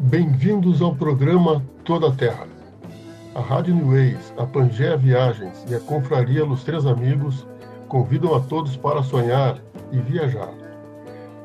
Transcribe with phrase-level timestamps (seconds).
[0.00, 2.47] Bem-vindos ao programa Toda a Terra.
[3.48, 7.46] Rádio New Ways, a Pangea Viagens e a Confraria Los Três Amigos
[7.88, 9.56] convidam a todos para sonhar
[9.90, 10.52] e viajar.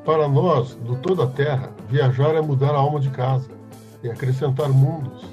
[0.03, 3.49] Para nós, do Toda a Terra, viajar é mudar a alma de casa,
[4.03, 5.23] é acrescentar mundos,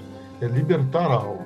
[0.40, 1.44] é libertar a alma.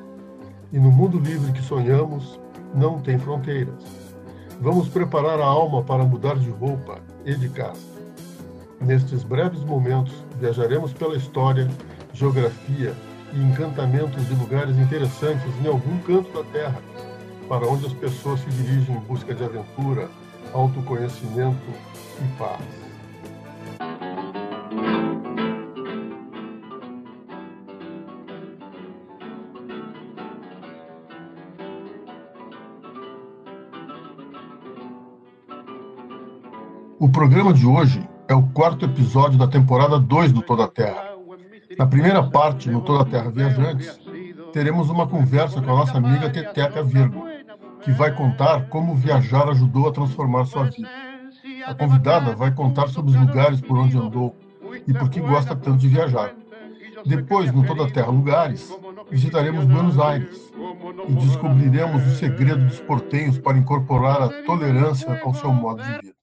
[0.70, 2.38] E no mundo livre que sonhamos,
[2.74, 3.82] não tem fronteiras.
[4.60, 7.80] Vamos preparar a alma para mudar de roupa e de casa.
[8.78, 11.66] Nestes breves momentos, viajaremos pela história,
[12.12, 12.94] geografia
[13.34, 16.80] e encantamentos de lugares interessantes em algum canto da Terra,
[17.48, 20.08] para onde as pessoas se dirigem em busca de aventura,
[20.52, 21.58] autoconhecimento
[22.20, 22.84] e paz.
[36.98, 41.13] O programa de hoje é o quarto episódio da temporada 2 do Toda Terra.
[41.78, 43.98] Na primeira parte, no Toda Terra Viajantes,
[44.52, 47.24] teremos uma conversa com a nossa amiga Teteca Virgo,
[47.82, 50.88] que vai contar como viajar ajudou a transformar sua vida.
[51.66, 54.36] A convidada vai contar sobre os lugares por onde andou
[54.86, 56.34] e por que gosta tanto de viajar.
[57.04, 58.72] Depois, no Toda Terra Lugares,
[59.10, 60.52] visitaremos Buenos Aires
[61.08, 66.14] e descobriremos o segredo dos portenhos para incorporar a tolerância ao seu modo de vida.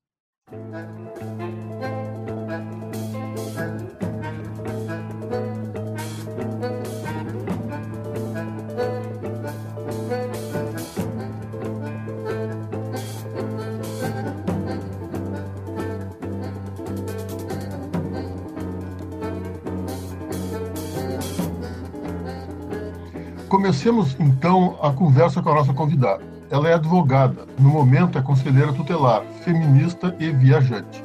[23.62, 26.24] Comecemos então a conversa com a nossa convidada.
[26.50, 31.04] Ela é advogada, no momento é conselheira tutelar, feminista e viajante.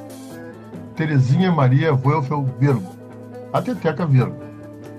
[0.97, 2.97] Terezinha Maria Wolfel Vergo,
[3.53, 4.39] a Teteca Vergo.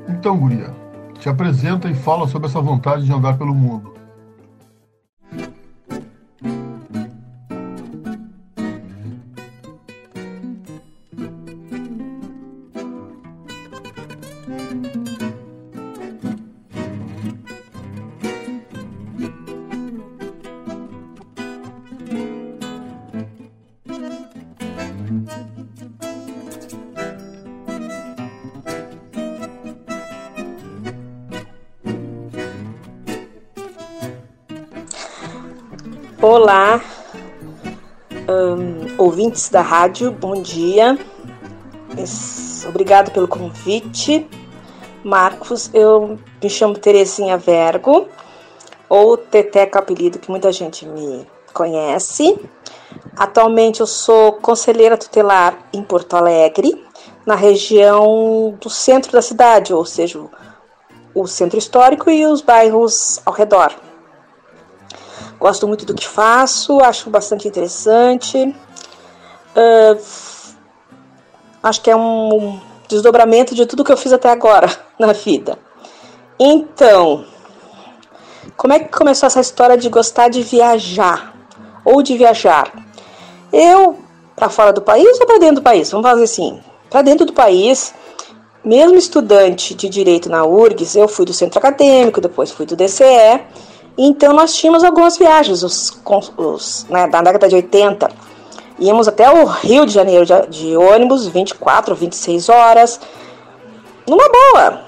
[0.07, 0.71] Então, Guria,
[1.17, 3.96] te apresenta e fala sobre essa vontade de andar pelo mundo.
[39.27, 40.97] Ouvintes da rádio, bom dia.
[42.65, 44.25] Obrigado pelo convite.
[45.03, 48.07] Marcos, eu me chamo Terezinha Vergo,
[48.87, 52.39] ou Teteca, apelido que muita gente me conhece.
[53.17, 56.81] Atualmente eu sou conselheira tutelar em Porto Alegre,
[57.25, 60.21] na região do centro da cidade, ou seja,
[61.13, 63.75] o centro histórico e os bairros ao redor.
[65.37, 68.55] Gosto muito do que faço, acho bastante interessante.
[69.57, 69.99] Uh,
[71.63, 74.69] acho que é um desdobramento de tudo que eu fiz até agora
[74.99, 75.57] na vida.
[76.39, 77.25] Então,
[78.55, 81.33] como é que começou essa história de gostar de viajar
[81.83, 82.71] ou de viajar?
[83.51, 83.97] Eu,
[84.35, 85.89] para fora do país ou para dentro do país?
[85.89, 87.95] Vamos fazer assim: para dentro do país,
[88.63, 93.41] mesmo estudante de direito na URGS, eu fui do centro acadêmico, depois fui do DCE
[93.97, 95.99] então nós tínhamos algumas viagens, os,
[96.37, 98.07] os né, da década de 80.
[98.79, 102.99] Íamos até o Rio de Janeiro de, ônibus, 24, 26 horas,
[104.07, 104.81] numa boa,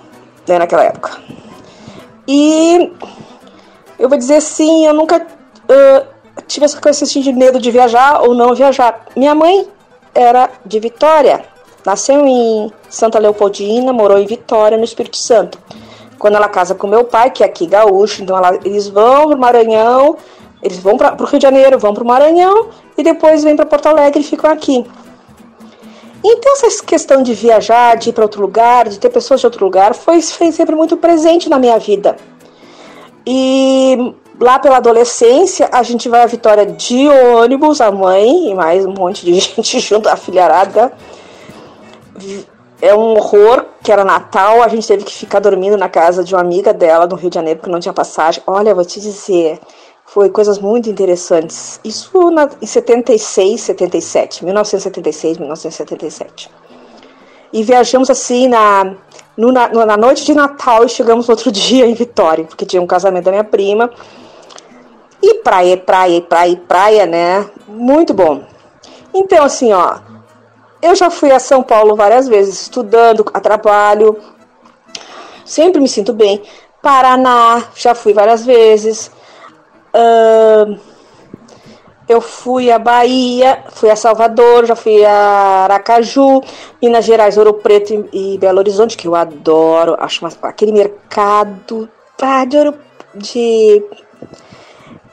[0.48, 1.18] né, naquela época.
[2.28, 2.92] E
[3.98, 6.08] eu vou dizer assim, eu nunca uh,
[6.48, 9.06] tive essa coisa assim de medo de viajar ou não viajar.
[9.16, 9.68] Minha mãe
[10.14, 11.44] era de Vitória,
[11.86, 15.58] nasceu em Santa Leopoldina, morou em Vitória, no Espírito Santo
[16.20, 19.38] quando ela casa com meu pai, que é aqui gaúcho, então ela, eles vão para
[19.38, 20.18] o Maranhão,
[20.62, 22.68] eles vão para o Rio de Janeiro, vão para o Maranhão
[22.98, 24.86] e depois vêm para Porto Alegre e ficam aqui.
[26.24, 29.64] Então essa questão de viajar, de ir para outro lugar, de ter pessoas de outro
[29.64, 32.18] lugar, foi, foi sempre muito presente na minha vida.
[33.26, 38.86] E lá pela adolescência, a gente vai à Vitória de ônibus, a mãe e mais
[38.86, 40.92] um monte de gente junto, a filharada
[42.82, 46.34] é um horror, que era Natal, a gente teve que ficar dormindo na casa de
[46.34, 48.42] uma amiga dela no Rio de Janeiro, porque não tinha passagem.
[48.48, 49.60] Olha, vou te dizer,
[50.12, 51.80] foi coisas muito interessantes.
[51.84, 56.50] Isso na, em 76, 77, 1976, 1977.
[57.54, 58.96] E viajamos assim na,
[59.38, 62.88] no, na, noite de Natal e chegamos no outro dia em Vitória, porque tinha um
[62.88, 63.92] casamento da minha prima.
[65.22, 67.48] E praia, praia, praia, praia, né?
[67.68, 68.44] Muito bom.
[69.14, 70.00] Então, assim, ó,
[70.82, 74.18] eu já fui a São Paulo várias vezes, estudando, a trabalho,
[75.46, 76.42] sempre me sinto bem.
[76.82, 79.12] Paraná, já fui várias vezes.
[79.94, 80.80] Uh,
[82.08, 86.42] eu fui a Bahia, fui a Salvador, já fui a Aracaju,
[86.82, 89.96] Minas Gerais, Ouro Preto e, Belo Horizonte, que eu adoro.
[90.00, 91.88] Acho uma, aquele mercado
[92.20, 92.74] ah, de Ouro
[93.14, 93.84] de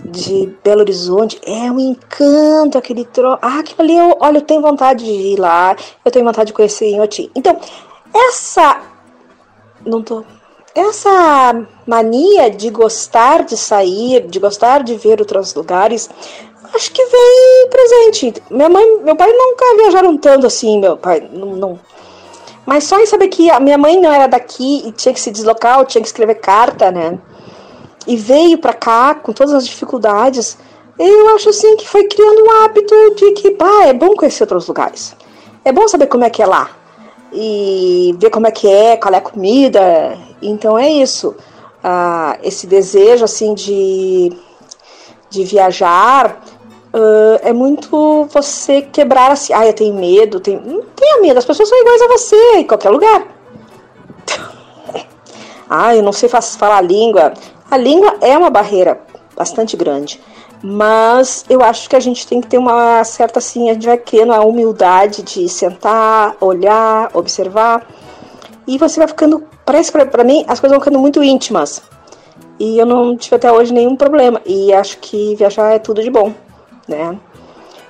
[0.09, 3.39] de Belo Horizonte é um encanto aquele troço.
[3.43, 6.53] Ah, aquilo ali, eu, olha, eu tenho vontade de ir lá, eu tenho vontade de
[6.53, 7.31] conhecer Inhoti.
[7.35, 7.59] Então,
[8.15, 8.81] essa.
[9.85, 10.25] Não tô.
[10.77, 16.09] Essa mania de gostar de sair, de gostar de ver outros lugares,
[16.75, 18.43] acho que vem presente.
[18.51, 21.81] Minha mãe, meu pai nunca viajaram tanto assim, meu pai não, não.
[22.67, 25.31] Mas só em saber que a minha mãe não era daqui e tinha que se
[25.31, 27.19] deslocar, tinha que escrever carta, né?
[28.07, 30.57] e veio para cá com todas as dificuldades,
[30.99, 34.67] eu acho assim que foi criando um hábito de que, pá, é bom conhecer outros
[34.67, 35.15] lugares.
[35.65, 36.71] É bom saber como é que é lá.
[37.39, 40.17] E ver como é que é, qual é a comida.
[40.41, 41.37] Então é isso.
[41.85, 44.33] Ah, esse desejo assim de,
[45.31, 46.43] de viajar
[46.93, 49.53] uh, é muito você quebrar assim.
[49.53, 50.41] Ah, eu tenho medo.
[50.41, 50.61] Tenho...
[50.65, 53.27] Não tenha medo, as pessoas são iguais a você em qualquer lugar.
[55.69, 57.35] ah, eu não sei falar a língua.
[57.71, 59.01] A língua é uma barreira
[59.37, 60.21] bastante grande,
[60.69, 63.97] mas eu acho que a gente tem que ter uma certa, assim, a gente vai
[63.97, 67.87] criando a humildade de sentar, olhar, observar,
[68.67, 71.81] e você vai ficando, parece para mim, as coisas vão ficando muito íntimas.
[72.59, 76.11] E eu não tive até hoje nenhum problema, e acho que viajar é tudo de
[76.11, 76.35] bom,
[76.89, 77.17] né?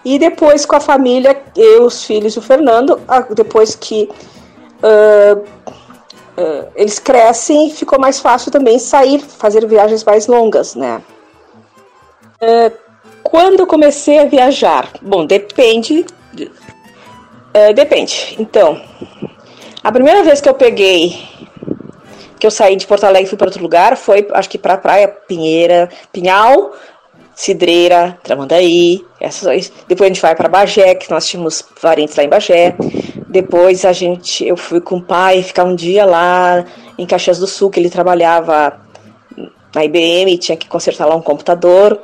[0.04, 3.00] E depois com a família, eu, os filhos e o Fernando,
[3.34, 4.06] depois que
[4.82, 11.00] uh, uh, eles crescem ficou mais fácil também sair, fazer viagens mais longas, né?
[12.40, 12.72] Uh,
[13.22, 14.90] quando comecei a viajar?
[15.02, 16.04] Bom, depende.
[16.38, 18.36] Uh, depende.
[18.38, 18.80] Então,
[19.82, 21.16] a primeira vez que eu peguei,
[22.38, 24.74] que eu saí de Porto Alegre e fui para outro lugar, foi, acho que para
[24.74, 26.74] a praia Pinheira, Pinhal,
[27.34, 32.28] Cidreira, Tramandaí, essas, depois a gente vai para Bagé, que nós tínhamos parentes lá em
[32.28, 32.74] Bagé.
[33.28, 36.64] Depois a gente, eu fui com o pai ficar um dia lá
[36.96, 38.80] em Caxias do Sul, que ele trabalhava
[39.76, 42.00] na IBM, tinha que consertar lá um computador,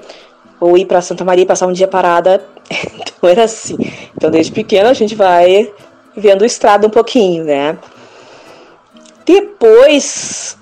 [0.60, 2.44] ou ir para Santa Maria e passar um dia parada.
[2.70, 3.76] então era assim.
[4.14, 5.72] Então desde pequeno a gente vai
[6.14, 7.78] vendo estrada um pouquinho, né?
[9.24, 10.58] Depois,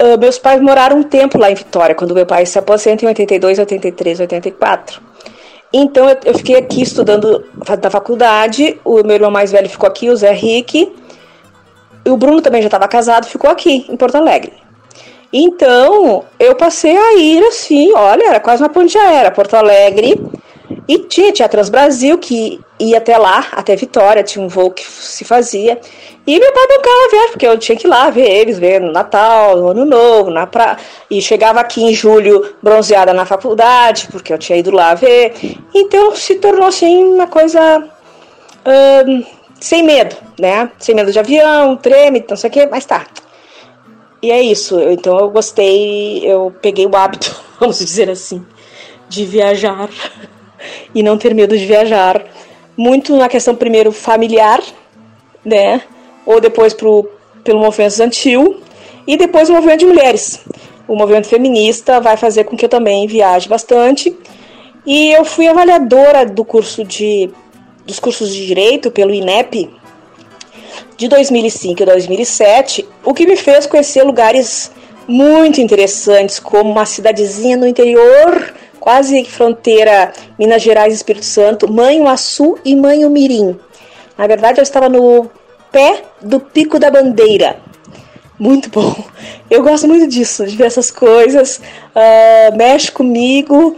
[0.00, 3.08] uh, meus pais moraram um tempo lá em Vitória, quando meu pai se aposenta em
[3.08, 5.00] 82, 83, 84.
[5.72, 7.46] Então eu, eu fiquei aqui estudando
[7.80, 10.92] da faculdade, o meu irmão mais velho ficou aqui, o Zé Henrique,
[12.04, 14.52] e o Bruno também já estava casado, ficou aqui, em Porto Alegre.
[15.32, 20.20] Então, eu passei a ir assim, olha, era quase uma ponte aérea, Porto Alegre,
[20.86, 25.24] e tinha, tinha Transbrasil, que ia até lá, até Vitória, tinha um voo que se
[25.24, 25.80] fazia.
[26.26, 28.92] E meu pai bancava viagem, porque eu tinha que ir lá ver eles, ver no
[28.92, 30.48] Natal, no Ano Novo, na
[31.10, 35.34] e chegava aqui em julho bronzeada na faculdade, porque eu tinha ido lá ver.
[35.74, 37.88] Então se tornou assim uma coisa
[39.60, 40.70] sem medo, né?
[40.78, 43.06] Sem medo de avião, treme, não sei o que, mas tá.
[44.22, 44.78] E é isso.
[44.80, 48.44] Então eu gostei, eu peguei o hábito, vamos dizer assim,
[49.08, 49.90] de viajar
[50.94, 52.24] e não ter medo de viajar.
[52.76, 54.62] Muito na questão primeiro familiar,
[55.44, 55.82] né?
[56.24, 57.08] ou depois pro,
[57.44, 58.60] pelo movimento estudantil,
[59.06, 60.40] e depois o movimento de mulheres.
[60.86, 64.16] O movimento feminista vai fazer com que eu também viaje bastante.
[64.86, 67.30] E eu fui avaliadora do curso de,
[67.84, 69.70] dos cursos de Direito pelo INEP
[71.02, 74.70] de 2005 e 2007, o que me fez conhecer lugares
[75.08, 82.56] muito interessantes, como uma cidadezinha no interior, quase fronteira Minas Gerais e Espírito Santo, Manhuaçu
[82.64, 83.58] e Manhumirim.
[84.16, 85.28] Na verdade, eu estava no
[85.72, 87.56] pé do Pico da Bandeira.
[88.38, 88.94] Muito bom.
[89.50, 91.60] Eu gosto muito disso, de ver essas coisas.
[91.96, 93.76] Uh, mexe comigo.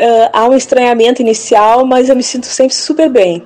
[0.00, 3.44] Uh, há um estranhamento inicial, mas eu me sinto sempre super bem,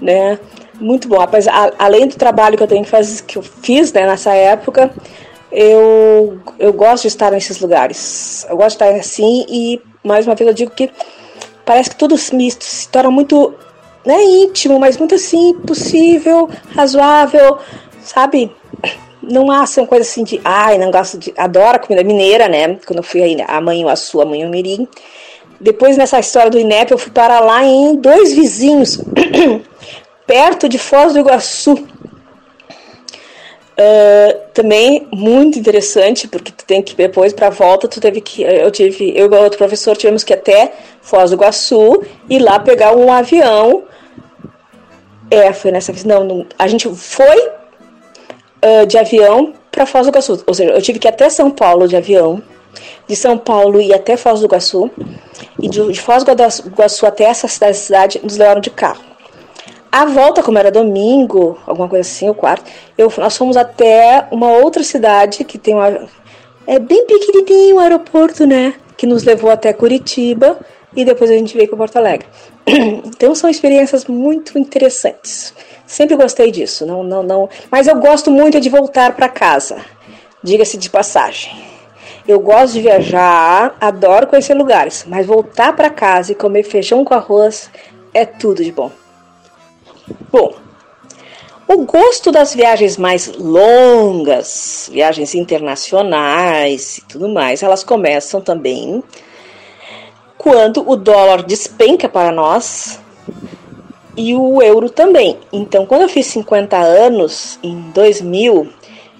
[0.00, 0.38] né?
[0.80, 1.20] Muito bom.
[1.20, 4.90] Apesar, além do trabalho que eu tenho que fazer, que eu fiz né, nessa época,
[5.52, 8.46] eu, eu gosto de estar nesses lugares.
[8.48, 10.90] Eu gosto de estar assim e mais uma vez eu digo que
[11.64, 13.54] parece que tudo se, se torna muito
[14.04, 17.58] não é íntimo, mas muito assim, possível, razoável,
[18.02, 18.50] sabe,
[19.22, 22.78] não há são coisa assim de, ai, não gosto de, adoro a comida mineira, né?
[22.86, 24.88] Quando eu fui aí, a mãe a sua, a mãe o mirim.
[25.60, 28.98] Depois nessa história do INEP eu fui parar lá em dois vizinhos,
[30.30, 31.72] perto de Foz do Iguaçu.
[33.72, 38.70] Uh, também muito interessante, porque tu tem que depois para volta, tu teve que eu
[38.70, 40.72] tive, eu e outro professor tivemos que ir até
[41.02, 43.82] Foz do Iguaçu e lá pegar um avião.
[45.28, 50.10] É, foi nessa vez, não, não a gente foi uh, de avião para Foz do
[50.10, 52.40] Iguaçu, ou seja, eu tive que ir até São Paulo de avião,
[53.08, 54.90] de São Paulo ir até Foz do Iguaçu
[55.60, 59.09] e de, de Foz do Iguaçu até essa cidade, cidade nos levaram de carro.
[59.92, 64.52] A volta, como era domingo, alguma coisa assim, o quarto, eu, nós fomos até uma
[64.52, 66.08] outra cidade que tem uma.
[66.66, 68.74] É bem pequenininho o aeroporto, né?
[68.96, 70.58] Que nos levou até Curitiba
[70.94, 72.26] e depois a gente veio para Porto Alegre.
[73.04, 75.52] Então são experiências muito interessantes.
[75.86, 77.48] Sempre gostei disso, não, não, não.
[77.70, 79.78] Mas eu gosto muito de voltar para casa.
[80.42, 81.52] Diga-se de passagem.
[82.26, 87.12] Eu gosto de viajar, adoro conhecer lugares, mas voltar para casa e comer feijão com
[87.12, 87.68] arroz
[88.14, 88.90] é tudo de bom.
[90.30, 90.54] Bom,
[91.68, 99.02] o gosto das viagens mais longas, viagens internacionais e tudo mais, elas começam também
[100.36, 102.98] quando o dólar despenca para nós
[104.16, 105.38] e o euro também.
[105.52, 108.68] Então, quando eu fiz 50 anos, em 2000,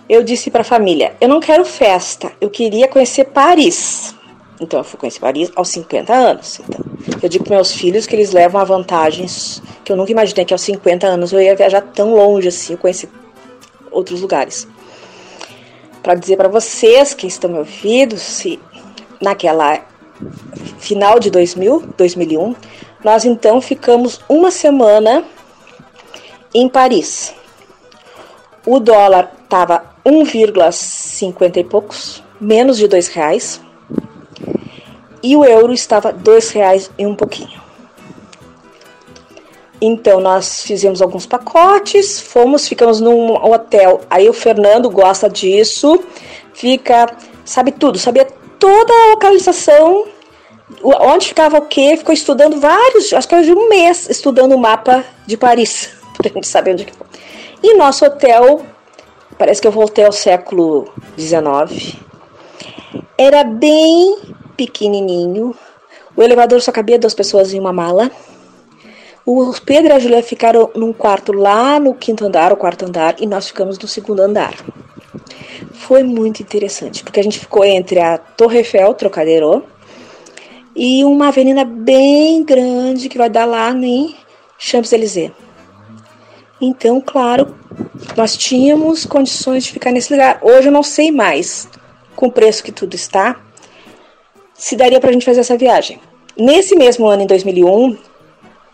[0.08, 4.14] eu disse para a família: eu não quero festa, eu queria conhecer Paris.
[4.60, 6.60] Então eu fui conhecer Paris aos 50 anos.
[6.60, 6.84] Então,
[7.22, 10.52] eu digo para meus filhos que eles levam a vantagens que eu nunca imaginei que
[10.52, 13.08] aos 50 anos eu ia viajar tão longe assim, conhecer
[13.90, 14.68] outros lugares.
[16.02, 18.60] Para dizer para vocês que estão me ouvindo, se
[19.20, 19.80] naquela
[20.78, 22.54] final de 2000, 2001,
[23.02, 25.24] nós então ficamos uma semana
[26.54, 27.34] em Paris.
[28.66, 33.60] O dólar estava 1,50 e poucos, menos de dois reais
[35.22, 37.60] e o euro estava dois reais e um pouquinho.
[39.80, 44.02] Então nós fizemos alguns pacotes, fomos, ficamos num hotel.
[44.10, 46.02] Aí o Fernando gosta disso,
[46.52, 47.06] fica,
[47.44, 48.26] sabe tudo, sabia
[48.58, 50.06] toda a localização,
[50.84, 55.02] onde ficava o quê, ficou estudando vários, acho que de um mês estudando o mapa
[55.26, 57.06] de Paris, para a gente saber onde que foi.
[57.62, 58.62] E nosso hotel,
[59.38, 61.96] parece que eu voltei ao século XIX,
[63.16, 64.16] era bem
[64.60, 65.54] pequenininho.
[66.14, 68.10] O elevador só cabia duas pessoas em uma mala.
[69.24, 73.16] O Pedro e a Julia ficaram num quarto lá no quinto andar, o quarto andar,
[73.18, 74.54] e nós ficamos no segundo andar.
[75.72, 79.64] Foi muito interessante, porque a gente ficou entre a Torre Eiffel, Trocadero,
[80.76, 84.14] e uma avenida bem grande que vai dar lá em
[84.58, 85.32] Champs-Élysées.
[86.60, 87.54] Então, claro,
[88.14, 90.38] nós tínhamos condições de ficar nesse lugar.
[90.42, 91.66] Hoje eu não sei mais,
[92.14, 93.40] com o preço que tudo está,
[94.60, 95.98] se daria para a gente fazer essa viagem.
[96.36, 97.96] Nesse mesmo ano, em 2001,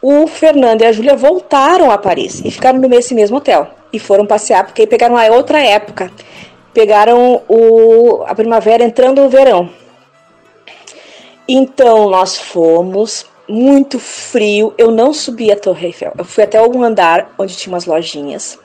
[0.02, 3.70] o Fernando e a Júlia voltaram a Paris e ficaram no mesmo hotel.
[3.92, 6.10] E foram passear, porque pegaram a outra época.
[6.74, 9.70] Pegaram o, a primavera entrando no verão.
[11.48, 14.74] Então nós fomos, muito frio.
[14.76, 16.12] Eu não subi a Torre Eiffel.
[16.18, 18.58] Eu fui até algum andar onde tinha umas lojinhas.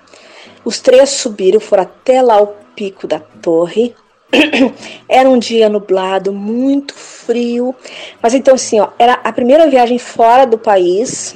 [0.65, 3.93] Os três subiram, foram até lá o pico da torre.
[5.07, 7.75] Era um dia nublado, muito frio.
[8.21, 11.35] Mas então, assim, ó, era a primeira viagem fora do país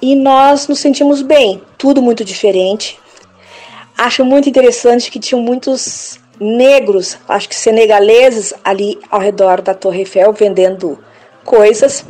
[0.00, 1.62] e nós nos sentimos bem.
[1.76, 2.98] Tudo muito diferente.
[3.96, 10.00] Acho muito interessante que tinham muitos negros, acho que senegaleses, ali ao redor da Torre
[10.00, 10.98] Eiffel vendendo
[11.44, 12.04] coisas.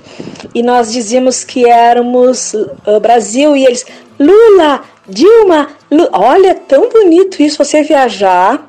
[0.55, 3.87] E nós dizíamos que éramos uh, Brasil e eles,
[4.19, 6.11] Lula, Dilma, Lula.
[6.13, 8.69] olha, tão bonito isso, você viajar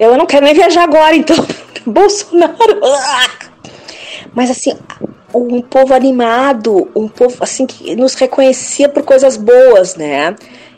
[0.00, 1.36] eu não quero nem viajar agora, então.
[1.84, 2.80] Bolsonaro.
[4.34, 4.74] Mas assim,
[5.34, 10.34] um povo animado, um povo assim que nos reconhecia por coisas boas, né?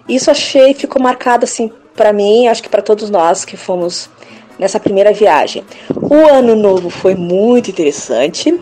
[0.09, 4.11] Isso achei ficou marcado assim para mim, acho que para todos nós que fomos
[4.59, 5.65] nessa primeira viagem.
[5.95, 8.61] O ano novo foi muito interessante.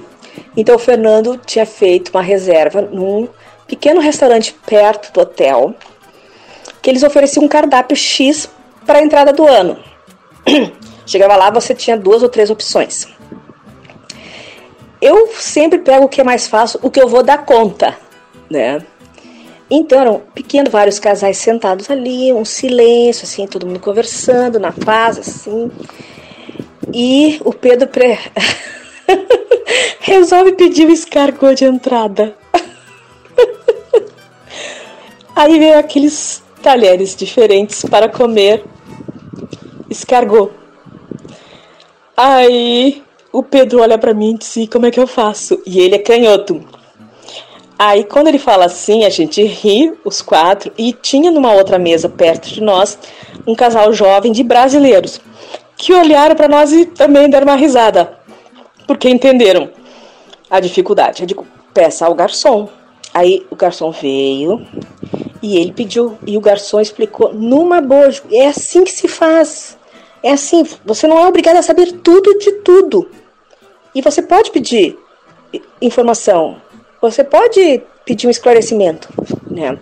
[0.57, 3.29] Então o Fernando tinha feito uma reserva num
[3.67, 5.75] pequeno restaurante perto do hotel,
[6.83, 8.49] que eles ofereciam um cardápio X
[8.85, 9.90] para a entrada do ano.
[11.07, 13.09] Chegava lá, você tinha duas ou três opções.
[15.01, 17.97] Eu sempre pego o que é mais fácil, o que eu vou dar conta,
[18.51, 18.81] né?
[19.71, 25.19] Então eram pequenos, vários casais sentados ali, um silêncio, assim, todo mundo conversando, na paz,
[25.19, 25.71] assim.
[26.93, 28.19] E o Pedro pre...
[30.01, 32.35] resolve pedir o escargot de entrada.
[35.37, 38.65] Aí veio aqueles talheres diferentes para comer
[39.91, 40.53] escargot.
[42.17, 45.61] Aí o Pedro olha para mim e diz: Como é que eu faço?
[45.67, 46.65] E ele é canhoto.
[47.83, 52.11] Aí, quando ele fala assim, a gente ri, os quatro, e tinha numa outra mesa
[52.11, 52.99] perto de nós
[53.47, 55.19] um casal jovem de brasileiros
[55.79, 58.19] que olharam para nós e também deram uma risada,
[58.87, 59.71] porque entenderam
[60.51, 61.23] a dificuldade.
[61.23, 62.69] Eu digo: peça ao garçom.
[63.15, 64.65] Aí o garçom veio
[65.43, 69.79] e ele pediu, e o garçom explicou numa boa: é assim que se faz.
[70.23, 73.11] É assim, você não é obrigado a saber tudo de tudo.
[73.95, 74.99] E você pode pedir
[75.81, 76.61] informação,
[77.01, 79.09] você pode pedir um esclarecimento,
[79.51, 79.79] né?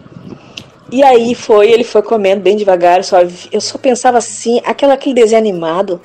[0.91, 3.19] E aí foi, ele foi comendo bem devagar, só,
[3.53, 6.01] eu só pensava assim, aquela, aquele desenho animado,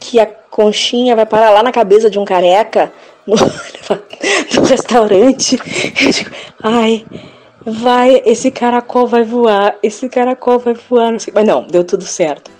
[0.00, 2.92] que a conchinha vai parar lá na cabeça de um careca,
[3.24, 3.36] no,
[4.54, 5.56] no restaurante.
[6.04, 6.30] Eu digo,
[6.62, 7.06] ai,
[7.64, 11.32] vai, esse caracol vai voar, esse caracol vai voar, não sei.
[11.32, 12.50] Mas não, deu tudo certo.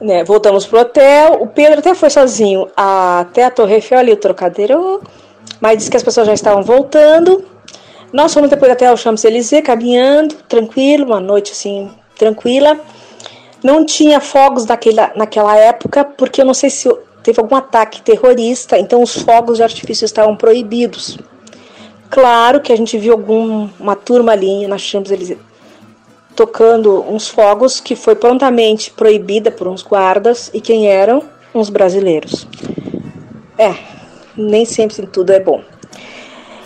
[0.00, 1.40] Né, voltamos pro hotel.
[1.40, 5.02] O Pedro até foi sozinho até a Torre Eiffel ali, o trocadeiro.
[5.60, 7.44] Mas disse que as pessoas já estavam voltando.
[8.12, 12.78] Nós fomos depois até o Champs-Élysées, caminhando, tranquilo, uma noite assim, tranquila.
[13.64, 16.88] Não tinha fogos daquela, naquela época, porque eu não sei se
[17.22, 21.18] teve algum ataque terrorista, então os fogos de artifício estavam proibidos.
[22.08, 25.38] Claro que a gente viu alguma turma ali na Champs-Élysées
[26.36, 31.22] tocando uns fogos que foi prontamente proibida por uns guardas e quem eram?
[31.54, 32.46] Uns brasileiros.
[33.58, 33.74] É,
[34.36, 35.62] nem sempre tudo é bom.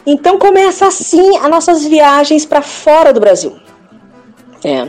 [0.04, 3.56] Então começa assim as nossas viagens para fora do Brasil.
[4.64, 4.88] É.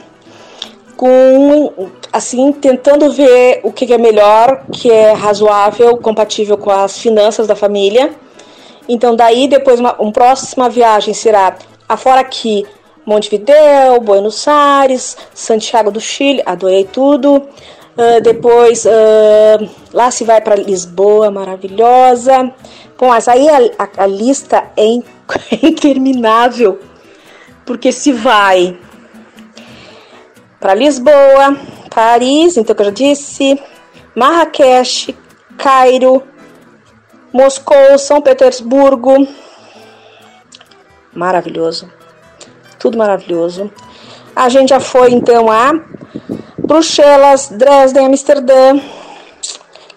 [0.98, 7.46] Com assim tentando ver o que é melhor, que é razoável, compatível com as finanças
[7.46, 8.12] da família.
[8.90, 11.56] Então daí depois uma, uma próxima viagem será
[11.88, 12.66] afora aqui
[13.12, 17.38] Montevideo, Buenos Aires, Santiago do Chile, adorei tudo.
[17.38, 22.54] Uh, depois uh, lá se vai para Lisboa, maravilhosa.
[22.98, 24.86] Bom, mas aí a, a, a lista é,
[25.52, 26.80] é interminável,
[27.66, 28.78] porque se vai
[30.58, 31.58] para Lisboa,
[31.94, 33.62] Paris, então que eu já disse,
[34.16, 35.18] Marrakech,
[35.58, 36.24] Cairo,
[37.34, 39.28] Moscou, São Petersburgo,
[41.14, 42.01] maravilhoso
[42.82, 43.72] tudo maravilhoso.
[44.36, 45.72] A gente já foi então a
[46.58, 48.80] Bruxelas, Dresden, Amsterdã,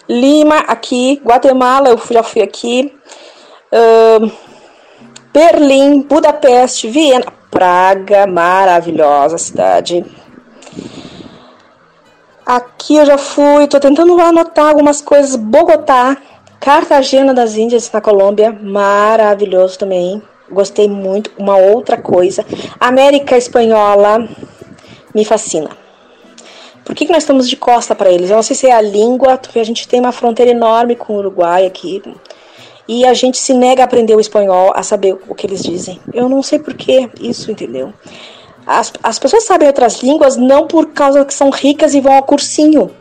[0.07, 2.95] Lima, aqui, Guatemala, eu já fui aqui,
[3.73, 4.31] uh,
[5.33, 10.05] Berlim, Budapeste, Viena, Praga, maravilhosa cidade.
[12.45, 15.35] Aqui eu já fui, tô tentando anotar algumas coisas.
[15.35, 16.17] Bogotá,
[16.59, 21.31] Cartagena das Índias, na Colômbia, maravilhoso também gostei muito.
[21.37, 22.45] Uma outra coisa,
[22.79, 24.27] América Espanhola
[25.13, 25.69] me fascina.
[26.83, 28.29] Por que, que nós estamos de costa para eles?
[28.29, 31.17] Eu não sei se é a língua, a gente tem uma fronteira enorme com o
[31.17, 32.01] Uruguai aqui.
[32.87, 35.99] E a gente se nega a aprender o espanhol, a saber o que eles dizem.
[36.13, 37.91] Eu não sei por que isso, entendeu?
[38.67, 42.21] As, as pessoas sabem outras línguas não por causa que são ricas e vão ao
[42.21, 42.91] cursinho.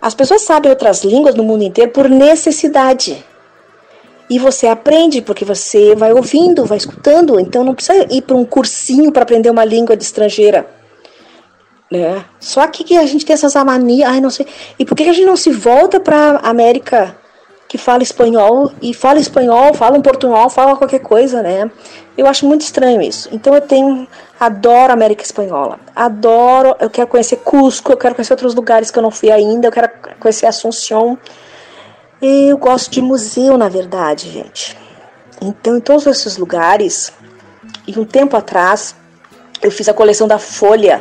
[0.00, 3.24] As pessoas sabem outras línguas no mundo inteiro por necessidade.
[4.30, 7.40] E você aprende porque você vai ouvindo, vai escutando.
[7.40, 10.66] Então não precisa ir para um cursinho para aprender uma língua de estrangeira.
[11.90, 12.22] Né?
[12.38, 14.10] Só aqui que a gente tem essas manias.
[14.10, 14.46] Ai, não sei.
[14.78, 17.16] E por que a gente não se volta para América
[17.68, 21.70] que fala espanhol e fala espanhol, fala um portunhol, fala qualquer coisa, né?
[22.16, 23.28] Eu acho muito estranho isso.
[23.30, 24.08] Então eu tenho,
[24.40, 28.98] adoro a América Espanhola, adoro, eu quero conhecer Cusco, eu quero conhecer outros lugares que
[28.98, 31.18] eu não fui ainda, eu quero conhecer Assunção.
[32.20, 34.76] Eu gosto de museu, na verdade, gente.
[35.40, 37.12] Então, em todos esses lugares,
[37.86, 38.96] e um tempo atrás,
[39.62, 41.00] eu fiz a coleção da Folha,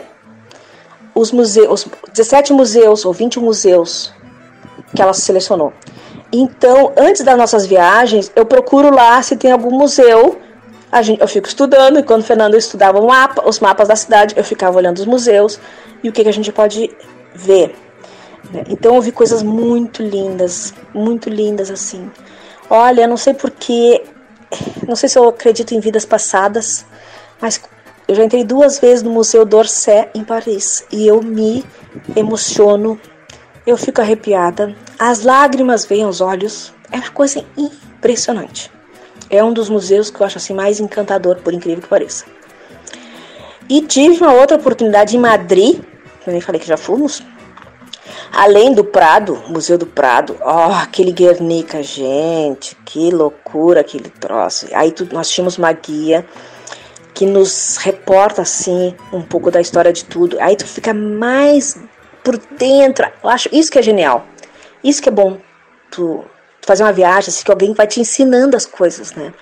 [1.15, 4.13] os museus, 17 museus ou 20 museus
[4.95, 5.73] que ela selecionou.
[6.31, 10.39] Então, antes das nossas viagens, eu procuro lá se tem algum museu.
[10.91, 14.35] A gente, eu fico estudando, e quando o Fernando estudava mapa, os mapas da cidade,
[14.37, 15.59] eu ficava olhando os museus
[16.03, 16.95] e o que, que a gente pode
[17.33, 17.75] ver.
[18.51, 18.63] Né?
[18.69, 22.09] Então eu vi coisas muito lindas, muito lindas assim.
[22.69, 24.03] Olha, não sei porquê,
[24.87, 26.85] não sei se eu acredito em vidas passadas,
[27.41, 27.61] mas
[28.07, 31.65] eu já entrei duas vezes no Museu d'Orsay em Paris e eu me
[32.15, 32.99] emociono,
[33.65, 38.71] eu fico arrepiada, as lágrimas vêm aos olhos, é uma coisa impressionante.
[39.29, 42.25] É um dos museus que eu acho assim mais encantador, por incrível que pareça.
[43.69, 45.81] E tive uma outra oportunidade em Madrid,
[46.25, 47.21] eu nem falei que já fomos,
[48.31, 54.67] Além do Prado, Museu do Prado, ó, oh, aquele Guernica, gente, que loucura aquele troço.
[54.73, 56.25] Aí tu, nós tínhamos uma guia
[57.13, 60.37] que nos reporta assim um pouco da história de tudo.
[60.39, 61.77] Aí tu fica mais
[62.23, 63.07] por dentro.
[63.23, 64.25] Eu acho isso que é genial.
[64.83, 65.37] Isso que é bom.
[65.89, 66.23] Tu
[66.61, 69.33] fazer uma viagem assim que alguém vai te ensinando as coisas, né?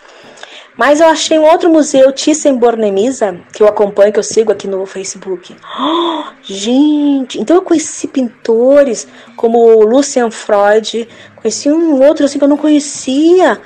[0.78, 4.86] Mas eu achei um outro museu, Thyssen-Bornemisza, que eu acompanho, que eu sigo aqui no
[4.86, 5.56] Facebook.
[5.80, 9.08] Oh, gente, então eu conheci pintores
[9.38, 11.08] como Lucian Freud,
[11.38, 13.60] conheci um outro assim que eu não conhecia.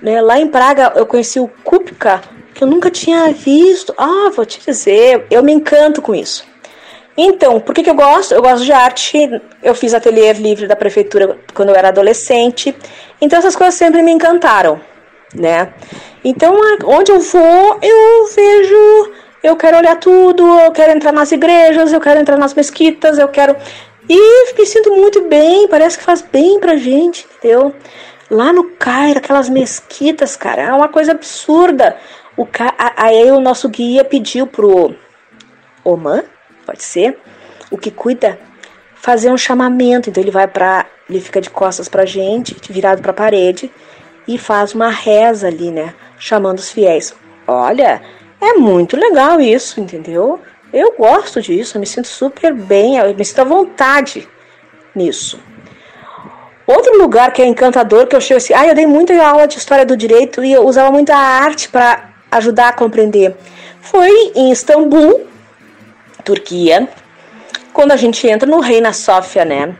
[0.00, 0.20] Né?
[0.20, 2.22] Lá em Praga eu conheci o Kupka,
[2.54, 3.92] que eu nunca tinha visto.
[3.98, 6.44] Ah, vou te dizer, eu me encanto com isso.
[7.16, 8.34] Então, por que, que eu gosto?
[8.34, 9.18] Eu gosto de arte.
[9.62, 12.74] Eu fiz ateliê livre da prefeitura quando eu era adolescente.
[13.20, 14.80] Então essas coisas sempre me encantaram,
[15.34, 15.72] né?
[16.24, 21.92] Então, onde eu vou, eu vejo, eu quero olhar tudo, eu quero entrar nas igrejas,
[21.92, 23.56] eu quero entrar nas mesquitas, eu quero.
[24.08, 27.74] E me sinto muito bem, parece que faz bem pra gente, entendeu?
[28.30, 31.96] Lá no Cairo, aquelas mesquitas, cara, é uma coisa absurda.
[32.36, 32.74] O Ca...
[32.96, 34.94] Aí o nosso guia pediu pro
[35.84, 36.24] Oman,
[36.64, 37.18] pode ser,
[37.70, 38.38] o que cuida,
[38.94, 40.08] fazer um chamamento.
[40.08, 43.70] Então ele vai para, ele fica de costas pra gente, virado para a parede
[44.26, 45.94] e faz uma reza ali, né?
[46.18, 47.14] Chamando os fiéis.
[47.46, 48.00] Olha,
[48.40, 50.40] é muito legal isso, entendeu?
[50.72, 54.28] Eu gosto disso, eu me sinto super bem, eu me sinto à vontade
[54.94, 55.38] nisso.
[56.66, 59.58] Outro lugar que é encantador, que eu chego assim, ah, eu dei muita aula de
[59.58, 63.36] história do direito e eu usava muita arte para ajudar a compreender.
[63.80, 65.26] Foi em Istambul,
[66.24, 66.88] Turquia,
[67.72, 69.76] quando a gente entra no Reina Sofia, né?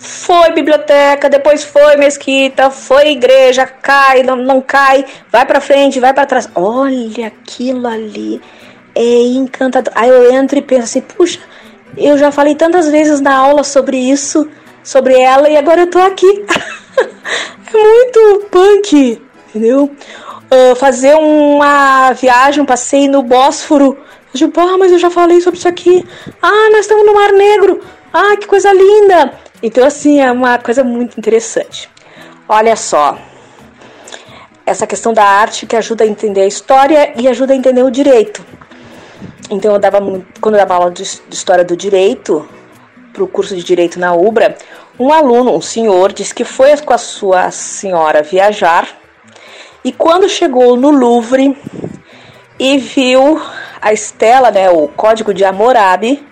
[0.00, 6.14] Foi biblioteca, depois foi mesquita, foi igreja, cai, não, não cai, vai para frente, vai
[6.14, 6.48] para trás.
[6.54, 8.40] Olha aquilo ali,
[8.94, 9.92] é encantador.
[9.96, 11.40] Aí eu entro e penso assim, puxa,
[11.96, 14.48] eu já falei tantas vezes na aula sobre isso,
[14.84, 16.44] sobre ela, e agora eu tô aqui.
[17.74, 19.90] é muito punk, entendeu?
[20.50, 23.98] Uh, fazer uma viagem, um passeio no Bósforo.
[24.32, 26.06] Digo, ah, mas eu já falei sobre isso aqui.
[26.40, 27.80] Ah, nós estamos no Mar Negro.
[28.12, 29.32] Ah, que coisa linda!
[29.62, 31.90] Então, assim, é uma coisa muito interessante.
[32.48, 33.18] Olha só,
[34.64, 37.90] essa questão da arte que ajuda a entender a história e ajuda a entender o
[37.90, 38.44] direito.
[39.50, 40.00] Então, eu dava,
[40.40, 42.48] quando eu dava aula de história do direito,
[43.12, 44.56] para o curso de direito na UBRA,
[44.98, 48.88] um aluno, um senhor, disse que foi com a sua senhora viajar
[49.84, 51.56] e quando chegou no Louvre
[52.58, 53.40] e viu
[53.80, 56.26] a estela, né, o código de Hammurabi,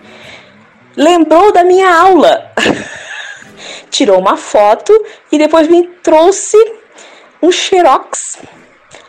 [0.97, 2.51] lembrou da minha aula.
[3.97, 4.93] tirou uma foto
[5.33, 6.59] e depois me trouxe
[7.43, 8.39] um xerox.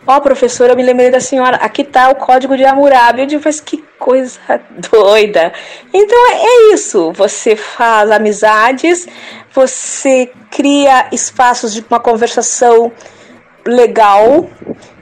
[0.05, 3.21] Ó, oh, professora, eu me lembrei da senhora, aqui tá o código de Hammurabi.
[3.21, 4.39] Eu digo, mas que coisa
[4.89, 5.51] doida.
[5.93, 9.05] Então é, é isso, você faz amizades,
[9.53, 12.89] você cria espaços de uma conversação
[13.65, 14.49] legal,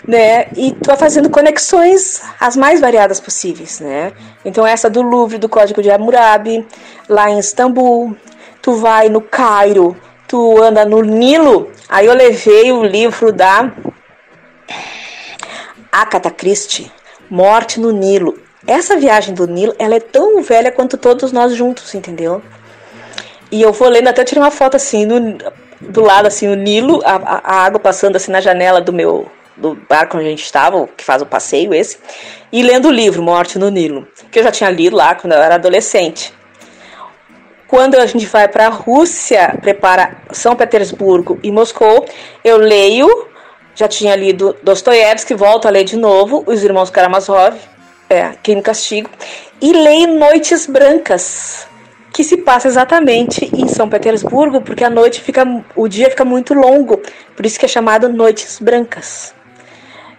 [0.07, 0.47] né?
[0.55, 4.11] E vai fazendo conexões as mais variadas possíveis, né?
[4.43, 6.65] Então essa do Louvre, do Código de Hammurabi,
[7.07, 8.17] lá em Istambul,
[8.65, 9.95] tu vai no Cairo,
[10.27, 11.69] tu anda no Nilo.
[11.87, 13.71] Aí eu levei o livro da
[15.91, 16.91] Agatha Christie,
[17.29, 18.39] Morte no Nilo.
[18.65, 22.41] Essa viagem do Nilo, ela é tão velha quanto todos nós juntos, entendeu?
[23.51, 25.37] E eu vou lendo, até tirei uma foto assim, no,
[25.79, 29.75] do lado assim, o Nilo, a, a água passando assim na janela do meu do
[29.87, 31.99] barco onde a gente estava, que faz o passeio esse,
[32.51, 35.39] e lendo o livro Morte no Nilo, que eu já tinha lido lá quando eu
[35.39, 36.33] era adolescente.
[37.67, 42.05] Quando a gente vai para a Rússia, prepara São Petersburgo e Moscou,
[42.43, 43.27] eu leio,
[43.73, 47.57] já tinha lido Dostoiévski, volto a ler de novo, Os Irmãos Karamazov,
[48.07, 49.09] é, e Castigo,
[49.59, 51.67] e leio Noites Brancas,
[52.13, 55.43] que se passa exatamente em São Petersburgo, porque a noite fica,
[55.75, 57.01] o dia fica muito longo,
[57.35, 59.33] por isso que é chamado Noites Brancas.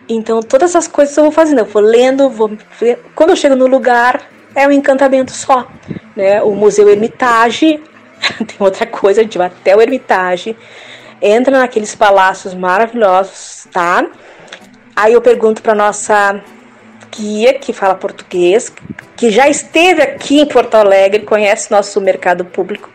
[0.08, 2.50] Então todas essas coisas eu vou fazendo, eu vou lendo, vou
[3.14, 5.68] quando eu chego no lugar, é um encantamento só.
[6.16, 6.42] Né?
[6.42, 7.80] O Museu Hermitage,
[8.38, 10.56] tem outra coisa, a gente vai até o Hermitage,
[11.20, 14.04] entra naqueles palácios maravilhosos, tá?
[14.96, 16.40] Aí eu pergunto para nossa
[17.14, 18.72] guia, que fala português,
[19.14, 22.90] que já esteve aqui em Porto Alegre, conhece nosso mercado público.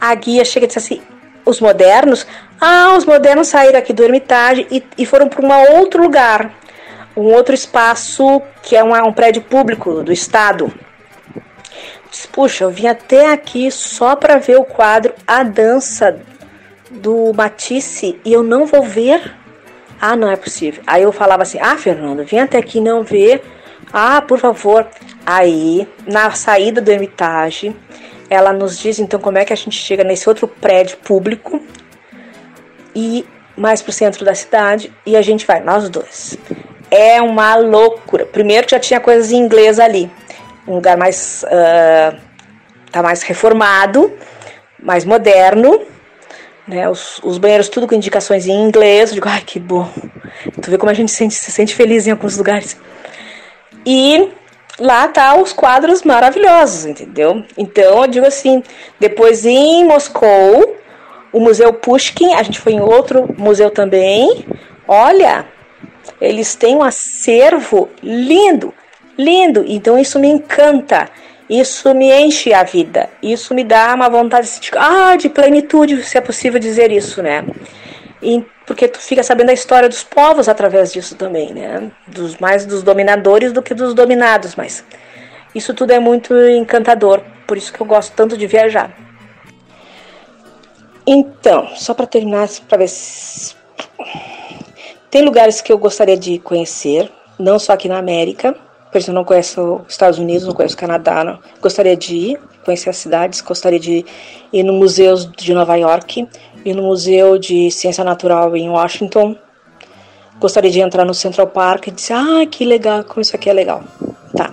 [0.00, 1.02] A guia chega e diz assim:
[1.44, 2.26] os modernos,
[2.60, 6.52] ah, os modernos saíram aqui do Hermitage e, e foram para um outro lugar,
[7.16, 10.72] um outro espaço que é um, um prédio público do Estado.
[12.32, 16.20] Puxa, eu vim até aqui só para ver o quadro A Dança
[16.90, 19.34] do Matisse e eu não vou ver.
[20.00, 20.82] Ah, não é possível.
[20.86, 23.42] Aí eu falava assim: Ah, Fernando, vim até aqui não ver.
[23.92, 24.86] Ah, por favor.
[25.26, 27.74] Aí, na saída do Hermitage,
[28.28, 31.60] ela nos diz então como é que a gente chega nesse outro prédio público
[32.94, 33.24] e
[33.56, 36.36] mais pro centro da cidade e a gente vai, nós dois.
[36.94, 38.24] É uma loucura.
[38.24, 40.10] Primeiro já tinha coisas em inglês ali,
[40.66, 42.16] um lugar mais uh,
[42.92, 44.12] tá mais reformado,
[44.80, 45.80] mais moderno,
[46.66, 46.88] né?
[46.88, 49.10] Os, os, banheiros tudo com indicações em inglês.
[49.10, 49.90] Eu digo, ai que bom.
[50.62, 52.76] Tu vê como a gente se sente, se sente feliz em alguns lugares.
[53.84, 54.30] E
[54.78, 57.44] lá tá os quadros maravilhosos, entendeu?
[57.58, 58.62] Então eu digo assim,
[59.00, 60.76] depois em Moscou,
[61.32, 64.46] o Museu Pushkin, a gente foi em outro museu também.
[64.86, 65.46] Olha,
[66.20, 68.72] eles têm um acervo lindo,
[69.18, 69.64] lindo.
[69.66, 71.08] Então isso me encanta.
[71.48, 73.10] Isso me enche a vida.
[73.22, 77.44] Isso me dá uma vontade de, ah, de plenitude, se é possível dizer isso, né?
[78.22, 81.90] E porque tu fica sabendo a história dos povos através disso também, né?
[82.06, 84.82] Dos mais dos dominadores do que dos dominados, mas
[85.54, 88.96] isso tudo é muito encantador, por isso que eu gosto tanto de viajar.
[91.06, 93.54] Então, só para terminar, para ver se...
[95.14, 98.52] tem lugares que eu gostaria de conhecer, não só aqui na América,
[98.90, 101.38] por exemplo, eu não conheço os Estados Unidos, não conheço o Canadá, não.
[101.60, 104.04] gostaria de ir, conhecer as cidades, gostaria de
[104.52, 106.28] ir no museus de Nova York,
[106.64, 109.36] ir no Museu de Ciência Natural em Washington.
[110.40, 113.52] Gostaria de entrar no Central Park e dizer, ah, que legal, como isso aqui é
[113.52, 113.84] legal.
[114.36, 114.52] Tá.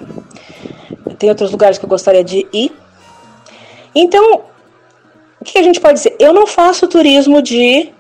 [1.18, 2.72] Tem outros lugares que eu gostaria de ir.
[3.96, 4.44] Então,
[5.40, 6.16] o que a gente pode dizer?
[6.20, 7.92] Eu não faço turismo de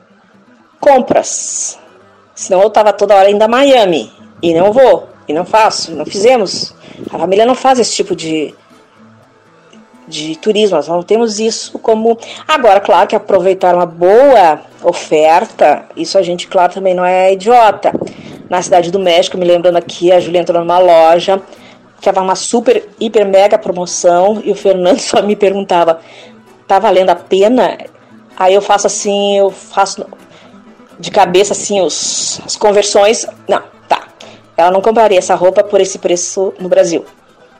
[0.79, 1.80] compras.
[2.41, 4.11] Senão eu tava toda hora indo a Miami.
[4.41, 5.07] E não vou.
[5.27, 5.91] E não faço.
[5.91, 6.73] Não fizemos.
[7.11, 8.51] A família não faz esse tipo de,
[10.07, 12.17] de turismo, nós não temos isso como.
[12.47, 17.93] Agora, claro que aproveitar uma boa oferta, isso a gente, claro, também não é idiota.
[18.49, 21.39] Na cidade do México, me lembrando aqui, a Julia entrou numa loja,
[21.99, 25.99] estava uma super, hiper, mega promoção, e o Fernando só me perguntava:
[26.67, 27.77] tá valendo a pena?
[28.35, 30.03] Aí eu faço assim, eu faço
[31.01, 33.25] de cabeça assim os, as conversões.
[33.47, 34.07] Não, tá.
[34.55, 37.03] Ela não compraria essa roupa por esse preço no Brasil,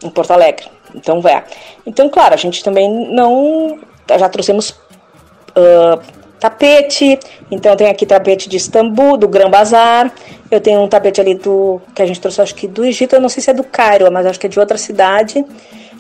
[0.04, 0.68] em Porto Alegre.
[0.94, 1.44] Então, vai.
[1.86, 3.80] Então, claro, a gente também não.
[4.18, 6.00] Já trouxemos uh,
[6.40, 7.18] tapete.
[7.50, 10.14] Então, tem aqui tapete de Istambul, do Gran Bazar.
[10.50, 11.82] Eu tenho um tapete ali do.
[11.96, 13.16] que a gente trouxe, acho que do Egito.
[13.16, 15.44] Eu não sei se é do Cairo, mas acho que é de outra cidade.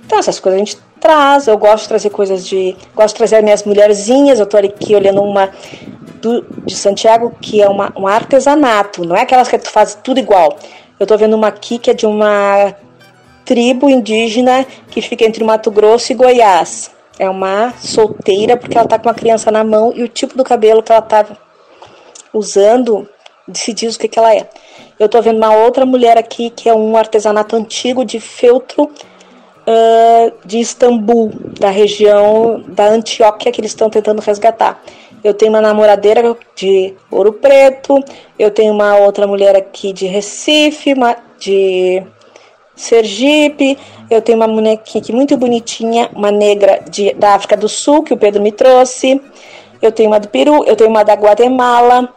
[0.06, 1.48] Então, essas coisas a gente traz.
[1.48, 2.76] Eu gosto de trazer coisas de.
[2.94, 4.40] Gosto de trazer minhas mulherzinhas.
[4.40, 5.50] Eu tô aqui olhando uma
[6.22, 9.04] do, de Santiago, que é uma, um artesanato.
[9.06, 10.58] Não é aquelas que tu faz tudo igual.
[11.00, 12.76] Eu tô vendo uma aqui que é de uma
[13.44, 16.92] tribo indígena que fica entre Mato Grosso e Goiás.
[17.20, 20.44] É uma solteira porque ela está com uma criança na mão e o tipo do
[20.44, 21.26] cabelo que ela está
[22.34, 23.08] usando
[23.48, 24.48] diz o que, que ela é.
[24.98, 28.90] Eu estou vendo uma outra mulher aqui que é um artesanato antigo de feltro
[29.72, 34.82] uh, de Istambul, da região da Antioquia que eles estão tentando resgatar.
[35.24, 38.04] Eu tenho uma namoradeira de Ouro Preto,
[38.40, 42.02] eu tenho uma outra mulher aqui de Recife, uma, de
[42.76, 43.78] Sergipe.
[44.10, 48.14] Eu tenho uma bonequinha aqui muito bonitinha, uma negra de, da África do Sul, que
[48.14, 49.22] o Pedro me trouxe.
[49.82, 52.14] Eu tenho uma do Peru, eu tenho uma da Guatemala.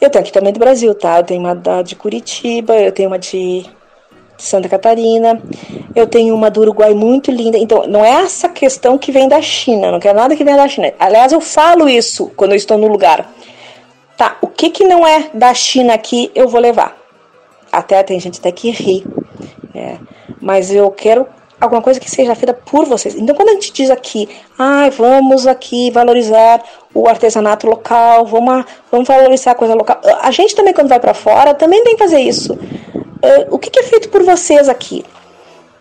[0.00, 1.18] Eu tenho aqui também do Brasil, tá?
[1.18, 3.64] Eu tenho uma da, de Curitiba, eu tenho uma de
[4.36, 5.40] Santa Catarina.
[5.94, 7.56] Eu tenho uma do Uruguai muito linda.
[7.58, 10.68] Então, não é essa questão que vem da China, não quero nada que venha da
[10.68, 10.92] China.
[10.98, 13.30] Aliás, eu falo isso quando eu estou no lugar.
[14.16, 16.96] Tá, o que que não é da China aqui, eu vou levar.
[17.72, 19.04] Até tem gente até que ri.
[19.74, 19.96] É,
[20.40, 21.26] mas eu quero
[21.64, 23.14] alguma coisa que seja feita por vocês.
[23.14, 26.62] Então, quando a gente diz aqui, ah, vamos aqui valorizar
[26.94, 30.00] o artesanato local, vamos, vamos valorizar a coisa local.
[30.22, 32.52] A gente também, quando vai para fora, também tem que fazer isso.
[32.54, 35.04] Uh, o que, que, é feito por vocês aqui?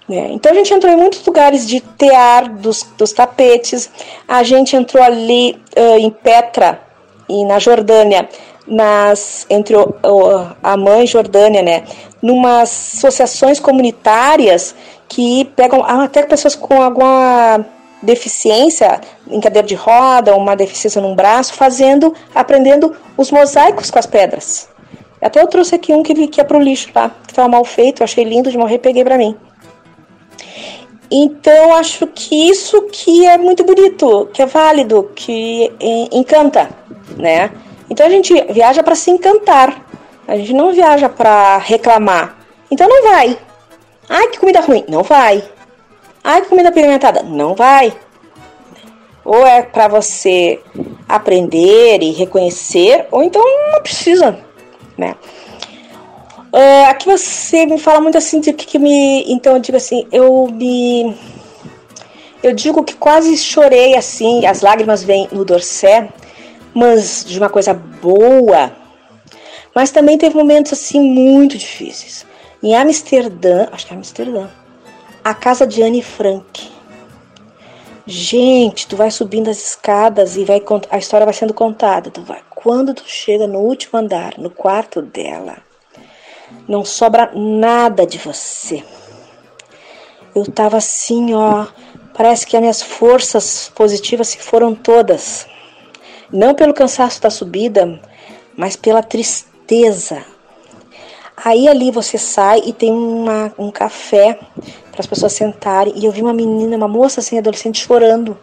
[0.09, 3.89] É, então, a gente entrou em muitos lugares de tear dos, dos tapetes.
[4.27, 6.81] A gente entrou ali uh, em Petra,
[7.29, 8.27] e na Jordânia,
[8.67, 11.83] nas entre o, o, a mãe Jordânia, né,
[12.21, 14.75] numas associações comunitárias
[15.13, 17.63] que pegam até pessoas com alguma
[18.01, 24.07] deficiência em cadeira de roda, uma deficiência num braço, fazendo, aprendendo os mosaicos com as
[24.07, 24.67] pedras.
[25.21, 28.01] Até eu trouxe aqui um que, que é pro lixo lá, que estava mal feito,
[28.01, 29.37] eu achei lindo de morrer, peguei para mim.
[31.11, 35.71] Então acho que isso que é muito bonito, que é válido, que
[36.11, 36.71] encanta,
[37.15, 37.51] né?
[37.87, 39.79] Então a gente viaja para se encantar.
[40.27, 42.35] A gente não viaja para reclamar.
[42.71, 43.37] Então não vai.
[44.13, 44.85] Ai, que comida ruim.
[44.87, 45.43] Não vai.
[46.23, 47.23] Ai, que comida apimentada.
[47.23, 47.91] Não vai.
[49.25, 50.61] Ou é para você
[51.09, 54.37] aprender e reconhecer, ou então não precisa,
[54.97, 55.15] né?
[56.51, 59.23] Uh, aqui você me fala muito assim de que, que me.
[59.27, 61.17] Então eu digo assim, eu me.
[62.43, 66.09] Eu digo que quase chorei assim, as lágrimas vêm no dorsé
[66.73, 68.71] mas de uma coisa boa,
[69.75, 72.25] Mas também teve momentos assim muito difíceis.
[72.63, 74.47] Em Amsterdã, acho que é Amsterdã,
[75.21, 76.71] a casa de Anne Frank.
[78.07, 82.09] Gente, tu vai subindo as escadas e vai a história vai sendo contada.
[82.09, 85.57] Tu vai, quando tu chega no último andar, no quarto dela,
[86.65, 88.81] não sobra nada de você.
[90.33, 91.67] Eu tava assim, ó,
[92.13, 95.45] parece que as minhas forças positivas se foram todas.
[96.31, 97.99] Não pelo cansaço da subida,
[98.55, 100.32] mas pela tristeza.
[101.35, 104.39] Aí ali você sai e tem uma, um café
[104.91, 105.93] para as pessoas sentarem.
[105.97, 108.37] E eu vi uma menina, uma moça assim, adolescente, chorando.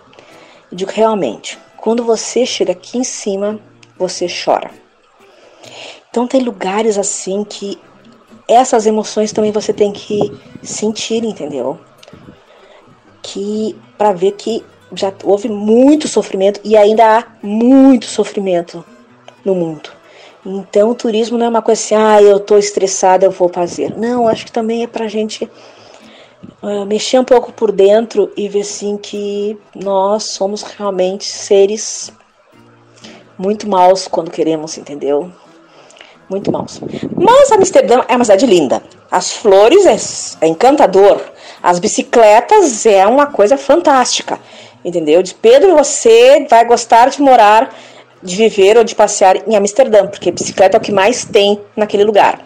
[0.71, 3.59] Eu digo, realmente, quando você chega aqui em cima,
[3.97, 4.71] você chora.
[6.11, 7.79] Então tem lugares assim que
[8.49, 11.79] essas emoções também você tem que sentir, entendeu?
[13.23, 18.85] Que para ver que já houve muito sofrimento e ainda há muito sofrimento
[19.45, 20.00] no mundo.
[20.45, 23.97] Então, o turismo não é uma coisa assim, ah, eu estou estressada, eu vou fazer.
[23.97, 25.49] Não, acho que também é para a gente
[26.63, 32.13] uh, mexer um pouco por dentro e ver assim que nós somos realmente seres
[33.37, 35.31] muito maus quando queremos, entendeu?
[36.29, 36.81] Muito maus.
[37.17, 38.83] Mas Amsterdã é uma cidade linda.
[39.11, 41.21] As flores é, é encantador.
[41.63, 44.39] As bicicletas é uma coisa fantástica,
[44.85, 45.23] entendeu?
[45.23, 47.75] De Pedro, você vai gostar de morar
[48.23, 52.05] de viver ou de passear em Amsterdã, porque bicicleta é o que mais tem naquele
[52.05, 52.41] lugar.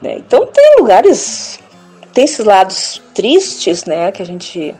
[0.00, 0.16] Né?
[0.18, 1.58] Então tem lugares,
[2.12, 4.74] tem esses lados tristes, né, que a gente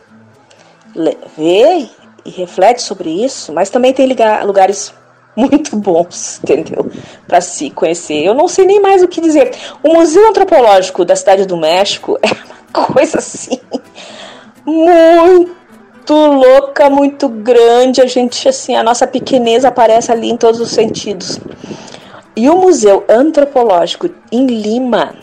[1.36, 1.88] vê
[2.24, 4.06] e reflete sobre isso, mas também tem
[4.44, 4.92] lugares
[5.36, 6.90] muito bons, entendeu?
[7.26, 8.24] Para se conhecer.
[8.24, 9.52] Eu não sei nem mais o que dizer.
[9.82, 13.60] O Museu Antropológico da Cidade do México é uma coisa assim
[14.64, 15.59] muito
[16.10, 18.00] muito louca, muito grande.
[18.00, 21.38] A gente, assim, a nossa pequeneza aparece ali em todos os sentidos.
[22.34, 25.14] E o Museu Antropológico em Lima,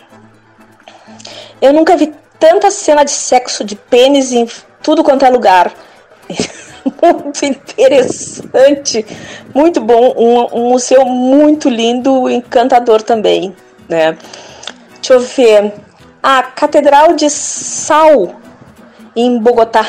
[1.60, 4.46] eu nunca vi tanta cena de sexo de pênis em
[4.82, 5.72] tudo quanto é lugar.
[7.02, 9.04] muito interessante,
[9.54, 13.54] muito bom, um, um, museu muito lindo, encantador também,
[13.88, 14.16] né?
[14.94, 15.72] Deixa eu ver.
[16.22, 18.40] A Catedral de Sal
[19.14, 19.86] em Bogotá.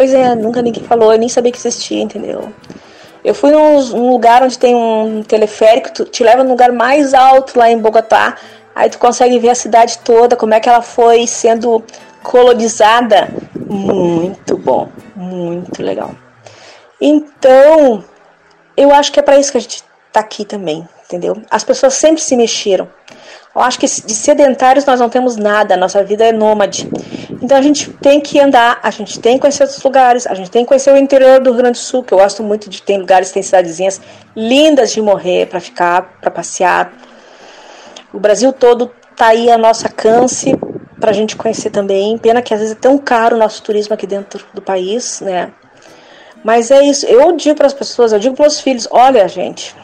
[0.00, 2.50] Pois é, nunca ninguém falou, eu nem sabia que existia, entendeu?
[3.22, 7.12] Eu fui num, num lugar onde tem um teleférico, tu, te leva no lugar mais
[7.12, 8.34] alto lá em Bogotá,
[8.74, 11.84] aí tu consegue ver a cidade toda, como é que ela foi sendo
[12.22, 13.28] colonizada.
[13.54, 16.12] Muito bom, muito legal.
[16.98, 18.02] Então,
[18.74, 21.42] eu acho que é para isso que a gente tá aqui também, entendeu?
[21.50, 22.88] As pessoas sempre se mexeram.
[23.54, 26.88] Eu acho que de sedentários nós não temos nada, nossa vida é nômade.
[27.42, 30.50] Então a gente tem que andar, a gente tem que conhecer outros lugares, a gente
[30.50, 32.80] tem que conhecer o interior do Rio Grande do Sul, que eu gosto muito de
[32.80, 34.00] ter lugares, tem cidadezinhas
[34.36, 36.92] lindas de morrer, para ficar, para passear.
[38.12, 40.56] O Brasil todo tá aí a nossa alcance
[41.00, 42.16] para a gente conhecer também.
[42.18, 45.50] Pena que às vezes é tão caro o nosso turismo aqui dentro do país, né?
[46.44, 47.04] Mas é isso.
[47.06, 49.74] Eu digo para as pessoas, eu digo para os filhos: olha, gente,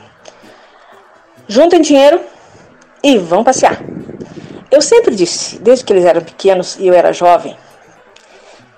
[1.48, 2.20] juntem dinheiro,
[3.06, 3.80] e vão passear.
[4.68, 7.56] Eu sempre disse, desde que eles eram pequenos e eu era jovem,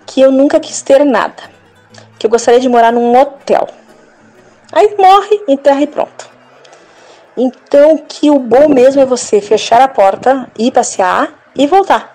[0.04, 1.42] que eu nunca quis ter nada,
[2.18, 3.66] que eu gostaria de morar num hotel.
[4.70, 6.28] Aí morre, enterra e pronto.
[7.38, 12.14] Então, que o bom mesmo é você fechar a porta, ir passear e voltar,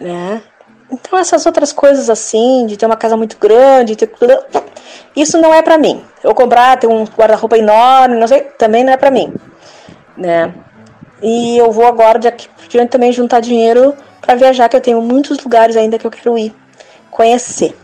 [0.00, 0.40] né?
[0.88, 4.08] Então, essas outras coisas assim, de ter uma casa muito grande, ter...
[5.16, 6.04] isso não é para mim.
[6.22, 9.34] Eu comprar, ter um guarda-roupa enorme, não sei, também não é para mim,
[10.16, 10.54] né?
[11.22, 14.80] E eu vou agora, de aqui por diante, também juntar dinheiro para viajar, que eu
[14.80, 16.54] tenho muitos lugares ainda que eu quero ir
[17.10, 17.74] conhecer.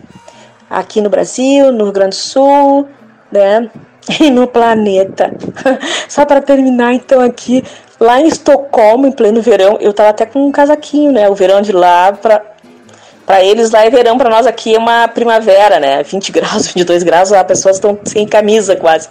[0.69, 2.89] Aqui no Brasil, no Rio Grande do Sul,
[3.31, 3.71] né?
[4.21, 5.33] E no planeta.
[6.09, 7.63] Só para terminar, então, aqui,
[8.01, 11.29] lá em Estocolmo, em pleno verão, eu tava até com um casaquinho, né?
[11.29, 15.79] O verão de lá, para eles lá é verão, para nós aqui é uma primavera,
[15.79, 16.03] né?
[16.03, 19.09] 20 graus, 22 graus, lá as pessoas estão sem camisa quase.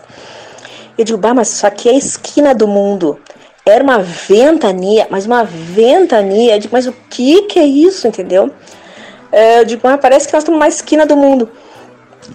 [0.98, 3.18] Eu digo, bah, mas isso aqui é a esquina do mundo.
[3.72, 6.60] Era uma ventania, mas uma ventania.
[6.60, 8.52] Digo, mas o que que é isso, entendeu?
[9.32, 11.50] É, eu digo, ah, parece que nós estamos mais esquina do mundo.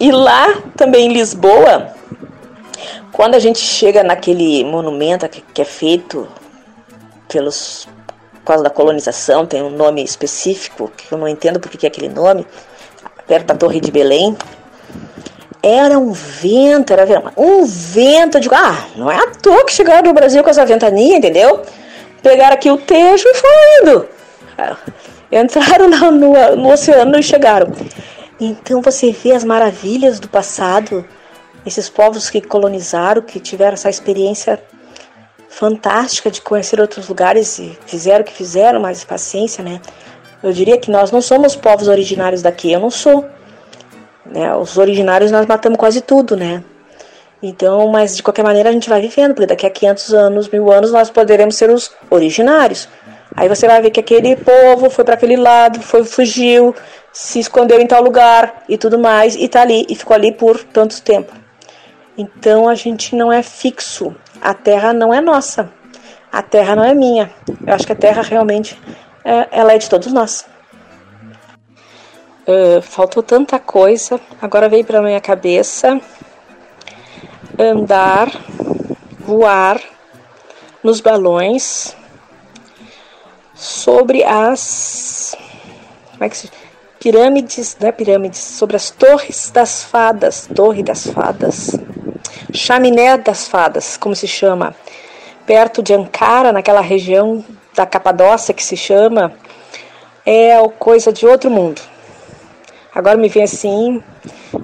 [0.00, 1.94] E lá também em Lisboa,
[3.12, 6.26] quando a gente chega naquele monumento que, que é feito
[7.28, 7.88] pelos
[8.40, 11.88] por causa da colonização, tem um nome específico que eu não entendo porque que é
[11.88, 12.46] aquele nome,
[13.26, 14.36] perto da Torre de Belém,
[15.66, 18.38] era um vento, era um vento.
[18.38, 21.62] Digo, ah, não é à toa que chegaram no Brasil com essa ventania, entendeu?
[22.22, 24.08] Pegaram aqui o tejo e foram indo.
[25.32, 27.72] Entraram no, no, no oceano e chegaram.
[28.40, 31.04] Então você vê as maravilhas do passado,
[31.64, 34.62] esses povos que colonizaram, que tiveram essa experiência
[35.48, 39.80] fantástica de conhecer outros lugares e fizeram o que fizeram, mas paciência, né?
[40.42, 43.24] Eu diria que nós não somos povos originários daqui, eu não sou.
[44.30, 44.54] Né?
[44.56, 46.62] Os originários nós matamos quase tudo, né?
[47.42, 50.72] Então, mas de qualquer maneira a gente vai vivendo, porque daqui a 500 anos, mil
[50.72, 52.88] anos, nós poderemos ser os originários.
[53.36, 56.74] Aí você vai ver que aquele povo foi para aquele lado, foi fugiu,
[57.12, 60.62] se escondeu em tal lugar e tudo mais, e tá ali, e ficou ali por
[60.64, 61.32] tanto tempo.
[62.16, 64.14] Então a gente não é fixo.
[64.40, 65.70] A terra não é nossa.
[66.32, 67.30] A terra não é minha.
[67.66, 68.78] Eu acho que a terra realmente
[69.24, 70.46] é, ela é de todos nós.
[72.46, 74.20] Uh, faltou tanta coisa.
[74.40, 76.00] Agora veio para minha cabeça
[77.58, 78.30] andar,
[79.18, 79.80] voar
[80.82, 81.96] nos balões
[83.54, 85.36] sobre as
[86.12, 86.50] como é que se
[86.98, 91.72] pirâmides, não é pirâmides, sobre as torres das fadas, torre das fadas,
[92.52, 94.74] chaminé das fadas, como se chama,
[95.44, 97.44] perto de Ankara, naquela região
[97.74, 99.32] da Capadócia que se chama,
[100.24, 101.82] é coisa de outro mundo.
[102.96, 104.02] Agora me vem assim,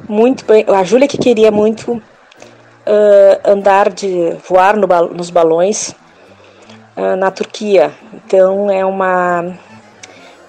[0.08, 0.64] muito bem.
[0.66, 2.02] A Júlia que queria muito uh,
[3.44, 5.94] andar de voar no, nos balões
[6.96, 7.92] uh, na Turquia.
[8.14, 9.54] Então é uma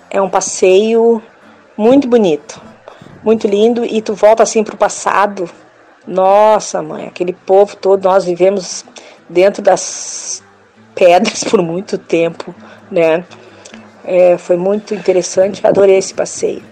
[0.10, 1.22] é um passeio
[1.76, 2.62] muito bonito,
[3.22, 5.50] muito lindo e tu volta assim para o passado.
[6.08, 8.86] Nossa, mãe, aquele povo todo nós vivemos
[9.28, 10.42] dentro das
[10.96, 12.56] pedras por muito tempo,
[12.90, 13.26] né?
[14.06, 16.64] É, foi muito interessante, adorei esse passeio,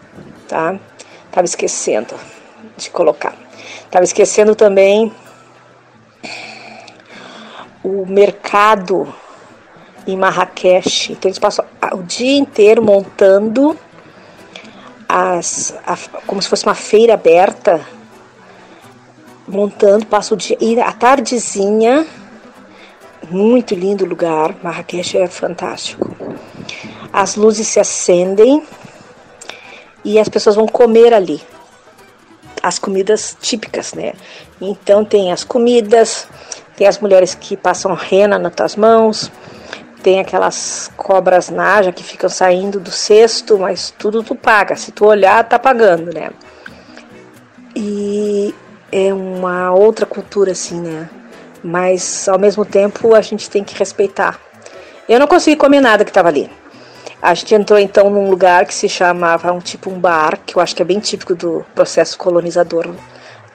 [0.48, 0.80] tá?
[1.32, 2.14] Tava esquecendo
[2.78, 3.34] de colocar.
[3.90, 5.12] Tava esquecendo também
[7.84, 9.14] o mercado
[10.06, 11.14] em Marrakech.
[11.14, 13.78] Então eles passam o dia inteiro montando
[15.08, 17.82] as, a, como se fosse uma feira aberta,
[19.48, 22.08] montando, passa o dia e a tardezinha
[23.30, 26.16] muito lindo lugar, Marrakech é fantástico.
[27.14, 28.64] As luzes se acendem
[30.04, 31.42] e as pessoas vão comer ali.
[32.62, 34.14] As comidas típicas, né?
[34.60, 36.28] Então tem as comidas,
[36.76, 39.32] tem as mulheres que passam rena nas mãos,
[40.04, 44.76] tem aquelas cobras naja que ficam saindo do cesto, mas tudo tu paga.
[44.76, 46.30] Se tu olhar, tá pagando, né?
[47.76, 48.54] E
[48.92, 51.10] é uma outra cultura assim, né?
[51.64, 54.40] mas ao mesmo tempo a gente tem que respeitar.
[55.08, 56.50] Eu não consegui comer nada que estava ali.
[57.22, 60.62] A gente entrou então num lugar que se chamava um tipo um bar, que eu
[60.62, 62.88] acho que é bem típico do processo colonizador.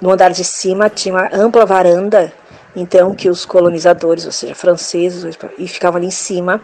[0.00, 2.32] No andar de cima tinha uma ampla varanda,
[2.76, 6.60] então que os colonizadores, ou seja, franceses, e ficavam ali em cima,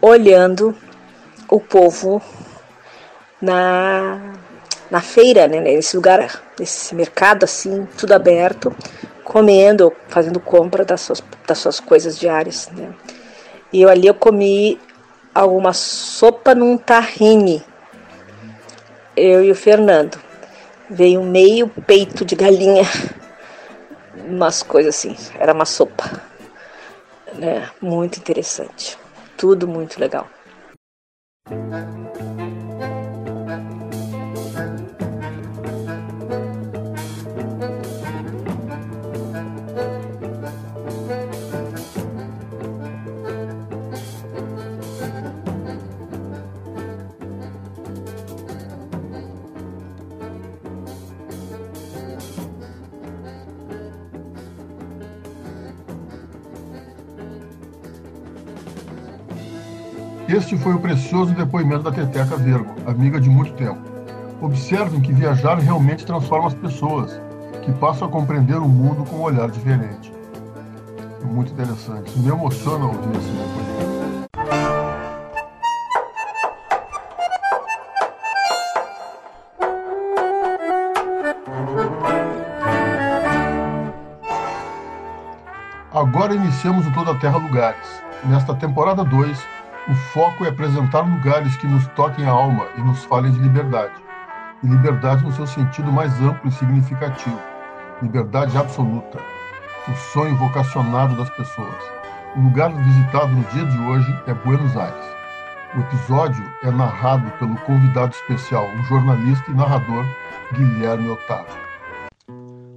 [0.00, 0.74] olhando
[1.48, 2.22] o povo
[3.40, 4.32] na
[4.90, 8.74] na feira, né, nesse lugar, nesse mercado assim, tudo aberto,
[9.22, 12.68] comendo, fazendo compra das suas, das suas coisas diárias.
[12.72, 12.92] Né?
[13.72, 14.80] E eu ali eu comi
[15.34, 17.62] alguma sopa num tahine,
[19.16, 20.18] eu e o Fernando.
[20.88, 22.82] Veio meio peito de galinha,
[24.26, 26.04] umas coisas assim, era uma sopa.
[27.34, 27.70] Né?
[27.80, 28.98] Muito interessante,
[29.36, 30.28] tudo muito legal.
[60.40, 63.78] Este foi o precioso depoimento da Teteca Vergo, amiga de muito tempo.
[64.40, 67.20] Observem que viajar realmente transforma as pessoas,
[67.62, 70.10] que passam a compreender o mundo com um olhar diferente.
[71.22, 72.18] É muito interessante.
[72.18, 73.90] Me emociona ouvir esse depoimento.
[85.92, 88.02] Agora iniciamos o Toda Terra Lugares.
[88.24, 89.59] Nesta temporada 2,
[89.90, 93.94] o foco é apresentar lugares que nos toquem a alma e nos falem de liberdade.
[94.62, 97.40] E liberdade no seu sentido mais amplo e significativo.
[98.00, 99.18] Liberdade absoluta.
[99.88, 101.74] O sonho vocacionado das pessoas.
[102.36, 105.04] O lugar visitado no dia de hoje é Buenos Aires.
[105.74, 110.04] O episódio é narrado pelo convidado especial, o jornalista e narrador
[110.52, 111.58] Guilherme Otávio.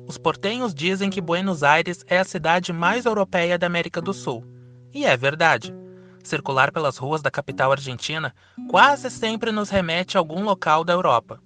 [0.07, 4.43] Os portenhos dizem que Buenos Aires é a cidade mais europeia da América do Sul.
[4.91, 5.82] E é verdade
[6.23, 8.33] circular pelas ruas da capital argentina
[8.69, 11.39] quase sempre nos remete a algum local da Europa.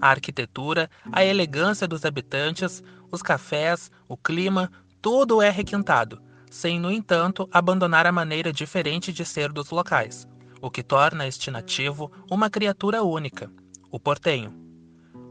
[0.00, 6.90] A arquitetura, a elegância dos habitantes, os cafés, o clima, tudo é requintado, sem, no
[6.90, 10.28] entanto, abandonar a maneira diferente de ser dos locais,
[10.60, 13.50] o que torna este nativo uma criatura única,
[13.90, 14.54] o portenho.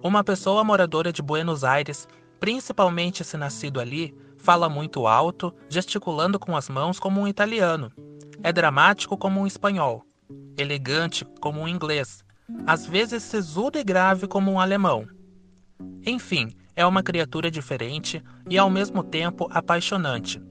[0.03, 2.07] Uma pessoa moradora de Buenos Aires,
[2.39, 7.91] principalmente se nascido ali, fala muito alto, gesticulando com as mãos como um italiano.
[8.43, 10.03] É dramático como um espanhol,
[10.57, 12.23] elegante como um inglês,
[12.65, 15.05] às vezes sisudo e grave como um alemão.
[16.05, 20.41] Enfim, é uma criatura diferente e ao mesmo tempo apaixonante.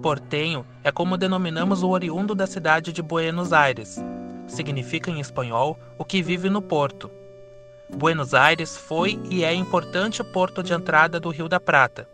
[0.00, 3.98] Portenho é como denominamos o oriundo da cidade de Buenos Aires.
[4.46, 7.10] Significa em espanhol o que vive no porto.
[7.96, 12.08] Buenos Aires foi e é importante porto de entrada do Rio da Prata,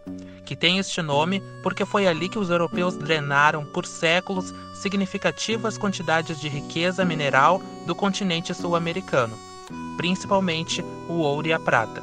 [0.44, 6.40] que tem este nome porque foi ali que os europeus drenaram por séculos significativas quantidades
[6.40, 9.36] de riqueza mineral do continente sul-americano,
[9.96, 12.02] principalmente o ouro e a prata.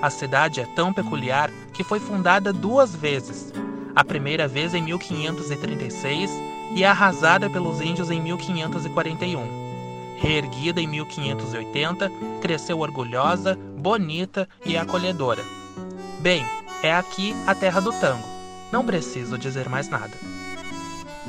[0.00, 3.52] A cidade é tão peculiar que foi fundada duas vezes,
[3.94, 6.30] a primeira vez em 1536
[6.74, 9.65] e arrasada pelos índios em 1541.
[10.26, 12.10] Reerguida em 1580,
[12.42, 15.44] cresceu orgulhosa, bonita e acolhedora.
[16.18, 16.44] Bem,
[16.82, 18.26] é aqui a terra do tango.
[18.72, 20.10] Não preciso dizer mais nada.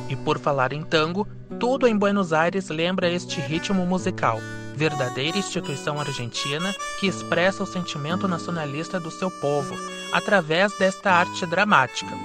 [0.09, 1.27] E por falar em tango,
[1.59, 4.39] tudo em Buenos Aires lembra este ritmo musical,
[4.75, 9.77] verdadeira instituição argentina que expressa o sentimento nacionalista do seu povo
[10.11, 12.15] através desta arte dramática.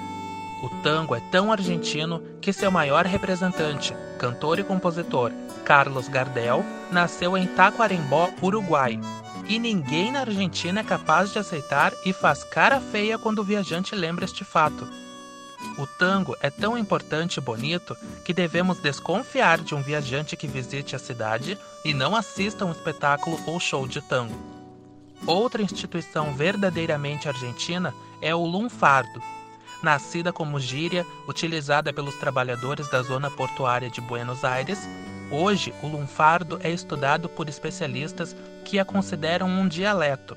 [0.63, 5.33] O tango é tão argentino que seu maior representante, cantor e compositor,
[5.65, 9.01] Carlos Gardel, nasceu em Tacuarembó, Uruguai.
[9.49, 13.97] E ninguém na Argentina é capaz de aceitar e faz cara feia quando o viajante
[13.97, 14.89] lembra este fato.
[15.77, 20.95] O tango é tão importante e bonito que devemos desconfiar de um viajante que visite
[20.95, 24.39] a cidade e não assista um espetáculo ou show de tango.
[25.27, 29.21] Outra instituição verdadeiramente argentina é o lunfardo.
[29.83, 34.89] Nascida como gíria utilizada pelos trabalhadores da zona portuária de Buenos Aires,
[35.31, 40.37] hoje o lunfardo é estudado por especialistas que a consideram um dialeto.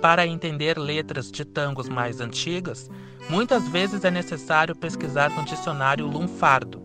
[0.00, 2.90] Para entender letras de tangos mais antigas,
[3.28, 6.80] Muitas vezes é necessário pesquisar no dicionário lunfardo,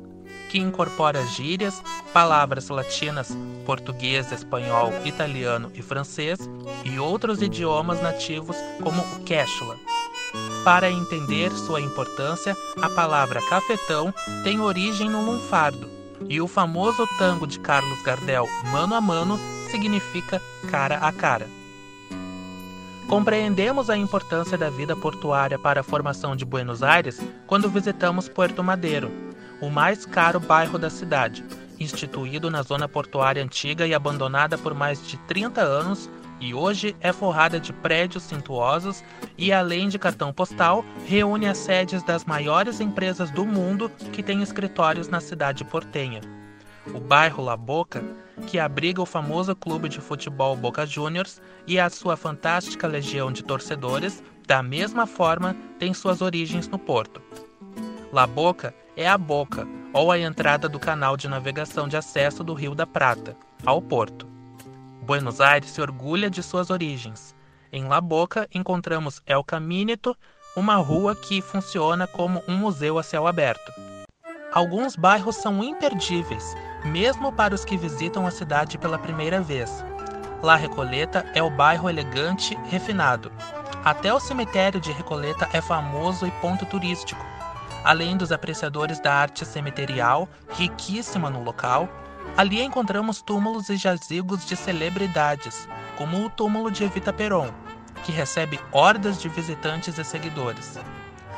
[0.49, 1.81] que incorpora gírias,
[2.11, 6.39] palavras latinas, português, espanhol, italiano e francês
[6.83, 9.77] e outros idiomas nativos como o quechua.
[10.63, 14.13] Para entender sua importância, a palavra cafetão
[14.43, 15.89] tem origem no lunfardo,
[16.29, 21.47] e o famoso tango de Carlos Gardel, Mano a Mano, significa cara a cara.
[23.07, 28.63] Compreendemos a importância da vida portuária para a formação de Buenos Aires quando visitamos Puerto
[28.63, 29.11] Madeiro,
[29.59, 31.43] o mais caro bairro da cidade,
[31.79, 36.09] instituído na zona portuária antiga e abandonada por mais de 30 anos
[36.41, 39.03] e hoje é forrada de prédios suntuosos
[39.37, 44.41] e, além de cartão postal, reúne as sedes das maiores empresas do mundo que têm
[44.41, 46.19] escritórios na cidade portenha.
[46.87, 48.03] O bairro La Boca
[48.47, 53.43] que abriga o famoso clube de futebol Boca Juniors e a sua fantástica legião de
[53.43, 57.21] torcedores, da mesma forma, tem suas origens no porto.
[58.11, 62.53] La Boca é a boca, ou a entrada do canal de navegação de acesso do
[62.53, 64.27] Rio da Prata, ao porto.
[65.01, 67.35] Buenos Aires se orgulha de suas origens.
[67.73, 70.15] Em La Boca encontramos El Camínito,
[70.55, 73.73] uma rua que funciona como um museu a céu aberto.
[74.53, 79.83] Alguns bairros são imperdíveis, mesmo para os que visitam a cidade pela primeira vez.
[80.43, 83.31] La Recoleta é o bairro elegante refinado.
[83.83, 87.25] Até o cemitério de Recoleta é famoso e ponto turístico.
[87.83, 91.89] Além dos apreciadores da arte cemiterial, riquíssima no local,
[92.37, 95.67] ali encontramos túmulos e jazigos de celebridades,
[95.97, 97.51] como o túmulo de Evita Peron,
[98.03, 100.79] que recebe hordas de visitantes e seguidores.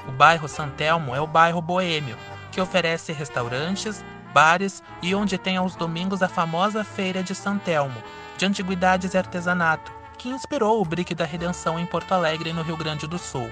[0.08, 2.18] O bairro Santelmo é o bairro boêmio,
[2.52, 8.02] que oferece restaurantes, bares e onde tem aos domingos a famosa Feira de Santelmo,
[8.38, 12.78] de antiguidades e artesanato, que inspirou o Brick da Redenção em Porto Alegre, no Rio
[12.78, 13.52] Grande do Sul.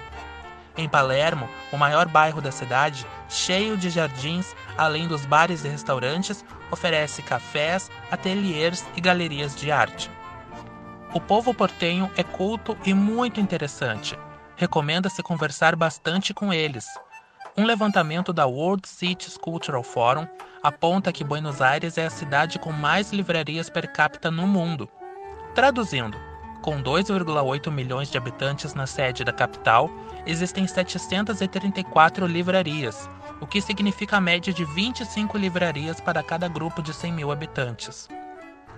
[0.76, 6.42] Em Palermo, o maior bairro da cidade, cheio de jardins, além dos bares e restaurantes,
[6.72, 10.10] oferece cafés, ateliês e galerias de arte.
[11.14, 14.18] O povo portenho é culto e muito interessante.
[14.56, 16.86] Recomenda-se conversar bastante com eles.
[17.56, 20.26] Um levantamento da World Cities Cultural Forum
[20.62, 24.88] aponta que Buenos Aires é a cidade com mais livrarias per capita no mundo.
[25.54, 26.16] Traduzindo,
[26.62, 29.90] com 2,8 milhões de habitantes na sede da capital,
[30.24, 33.06] existem 734 livrarias,
[33.42, 38.08] o que significa a média de 25 livrarias para cada grupo de 100 mil habitantes.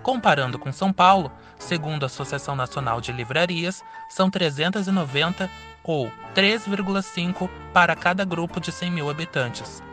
[0.01, 5.47] Comparando com São Paulo, segundo a Associação Nacional de Livrarias, são 390
[5.83, 9.83] ou 3,5 para cada grupo de 100 mil habitantes.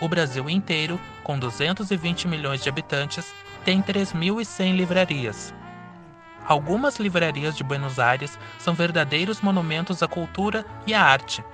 [0.00, 3.30] O Brasil inteiro, com 220 milhões de habitantes,
[3.62, 5.52] tem 3.100 livrarias.
[6.48, 11.44] Algumas livrarias de Buenos Aires são verdadeiros monumentos à cultura e à arte.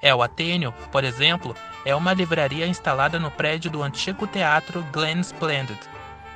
[0.00, 5.78] El Atênio, por exemplo, é uma livraria instalada no prédio do antigo teatro Glen Splendid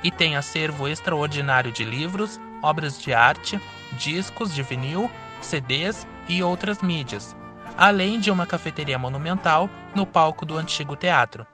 [0.03, 3.59] e tem acervo extraordinário de livros, obras de arte,
[3.93, 5.09] discos de vinil,
[5.41, 7.35] CDs e outras mídias,
[7.77, 11.45] além de uma cafeteria monumental no palco do antigo teatro.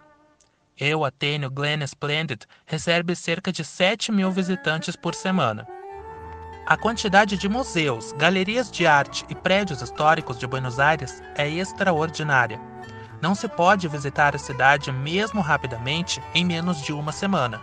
[0.78, 5.66] Eu, Atênio Glen Splendid, recebe cerca de 7 mil visitantes por semana.
[6.68, 12.60] A quantidade de museus, galerias de arte e prédios históricos de Buenos Aires é extraordinária.
[13.22, 17.62] Não se pode visitar a cidade mesmo rapidamente em menos de uma semana.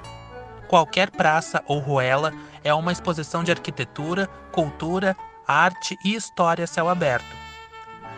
[0.69, 2.33] Qualquer praça ou ruela
[2.65, 7.43] é uma exposição de arquitetura, cultura, arte e história a céu aberto.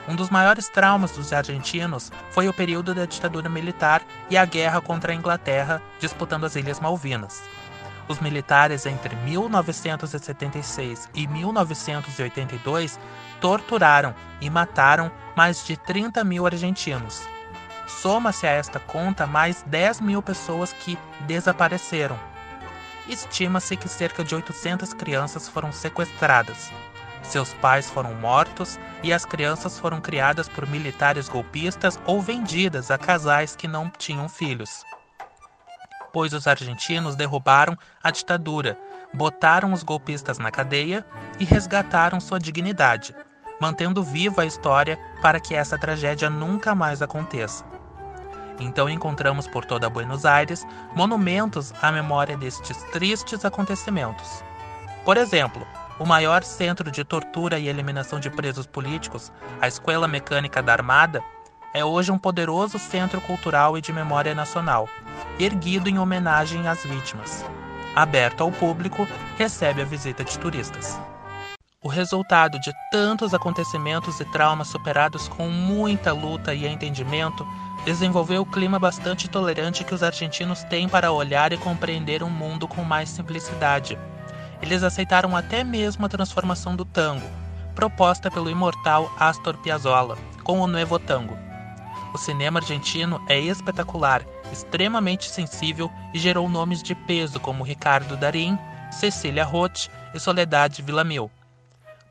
[0.07, 4.81] Um dos maiores traumas dos argentinos foi o período da ditadura militar e a guerra
[4.81, 7.43] contra a Inglaterra disputando as Ilhas Malvinas.
[8.07, 12.99] Os militares entre 1976 e 1982
[13.41, 17.23] torturaram e mataram mais de 30 mil argentinos.
[17.87, 22.19] Soma-se a esta conta mais 10 mil pessoas que desapareceram.
[23.09, 26.71] Estima-se que cerca de 800 crianças foram sequestradas.
[27.23, 32.99] Seus pais foram mortos e as crianças foram criadas por militares golpistas ou vendidas a
[32.99, 34.85] casais que não tinham filhos
[36.15, 38.79] pois os argentinos derrubaram a ditadura,
[39.13, 41.05] botaram os golpistas na cadeia
[41.41, 43.13] e resgataram sua dignidade,
[43.61, 47.65] mantendo viva a história para que essa tragédia nunca mais aconteça.
[48.61, 54.45] Então encontramos por toda Buenos Aires monumentos à memória destes tristes acontecimentos.
[55.05, 55.67] Por exemplo,
[55.99, 61.21] o maior centro de tortura e eliminação de presos políticos, a Escola Mecânica da Armada,
[61.75, 64.89] é hoje um poderoso centro cultural e de memória nacional,
[65.41, 67.45] erguido em homenagem às vítimas.
[67.97, 70.99] Aberto ao público, recebe a visita de turistas.
[71.83, 77.47] O resultado de tantos acontecimentos e traumas superados com muita luta e entendimento
[77.85, 82.69] desenvolveu o clima bastante tolerante que os argentinos têm para olhar e compreender um mundo
[82.69, 83.99] com mais simplicidade.
[84.63, 87.29] Eles aceitaram até mesmo a transformação do tango,
[87.75, 91.44] proposta pelo imortal Astor Piazzolla, com o Nuevo Tango.
[92.15, 98.57] O cinema argentino é espetacular, extremamente sensível e gerou nomes de peso como Ricardo Darín,
[98.93, 101.29] Cecília Roth e Soledade Villamil.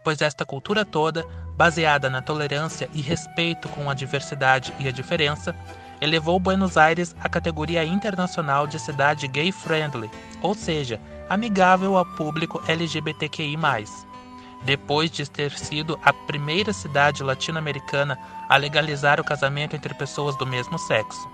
[0.04, 1.26] Pois esta cultura toda,
[1.56, 5.56] baseada na tolerância e respeito com a diversidade e a diferença,
[6.02, 11.00] elevou Buenos Aires à categoria internacional de cidade gay-friendly, ou seja,
[11.30, 13.56] amigável ao público LGBTQI
[14.64, 20.46] depois de ter sido a primeira cidade latino-americana a legalizar o casamento entre pessoas do
[20.46, 21.28] mesmo sexo.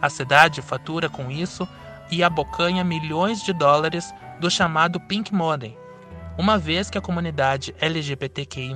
[0.00, 1.66] A cidade fatura com isso
[2.10, 5.76] e abocanha milhões de dólares do chamado Pink Money,
[6.36, 8.74] uma vez que a comunidade LGBTQI+,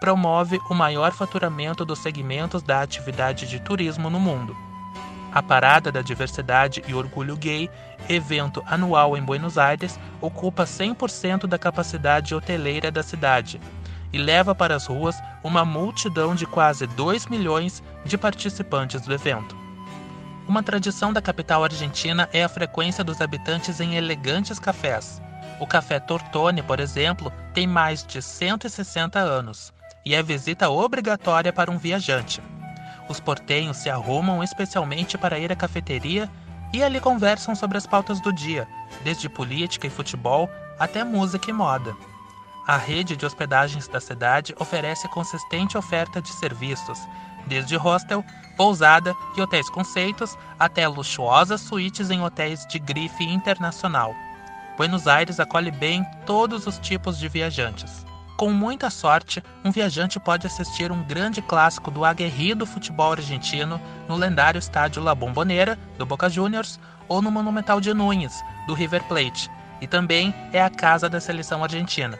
[0.00, 4.56] promove o maior faturamento dos segmentos da atividade de turismo no mundo.
[5.32, 7.70] A Parada da Diversidade e Orgulho Gay,
[8.08, 13.60] evento anual em Buenos Aires, ocupa 100% da capacidade hoteleira da cidade
[14.12, 19.56] e leva para as ruas uma multidão de quase 2 milhões de participantes do evento.
[20.48, 25.22] Uma tradição da capital argentina é a frequência dos habitantes em elegantes cafés.
[25.60, 29.72] O Café Tortone, por exemplo, tem mais de 160 anos
[30.04, 32.42] e é visita obrigatória para um viajante.
[33.10, 36.30] Os portenhos se arrumam especialmente para ir à cafeteria
[36.72, 38.68] e ali conversam sobre as pautas do dia,
[39.02, 40.48] desde política e futebol
[40.78, 41.92] até música e moda.
[42.68, 47.00] A rede de hospedagens da cidade oferece consistente oferta de serviços,
[47.48, 48.24] desde hostel,
[48.56, 54.14] pousada e hotéis conceitos até luxuosas suítes em hotéis de grife internacional.
[54.76, 58.06] Buenos Aires acolhe bem todos os tipos de viajantes.
[58.40, 63.78] Com muita sorte, um viajante pode assistir um grande clássico do aguerrido futebol argentino
[64.08, 68.32] no lendário estádio La Bombonera, do Boca Juniors, ou no Monumental de Núñez,
[68.66, 72.18] do River Plate, e também é a casa da seleção argentina.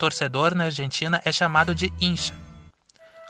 [0.00, 2.34] Torcedor na Argentina é chamado de hincha.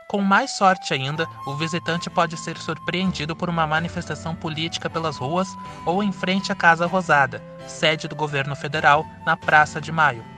[0.08, 5.48] Com mais sorte ainda, o visitante pode ser surpreendido por uma manifestação política pelas ruas
[5.84, 10.31] ou em frente à Casa Rosada, sede do governo federal, na Praça de Maio.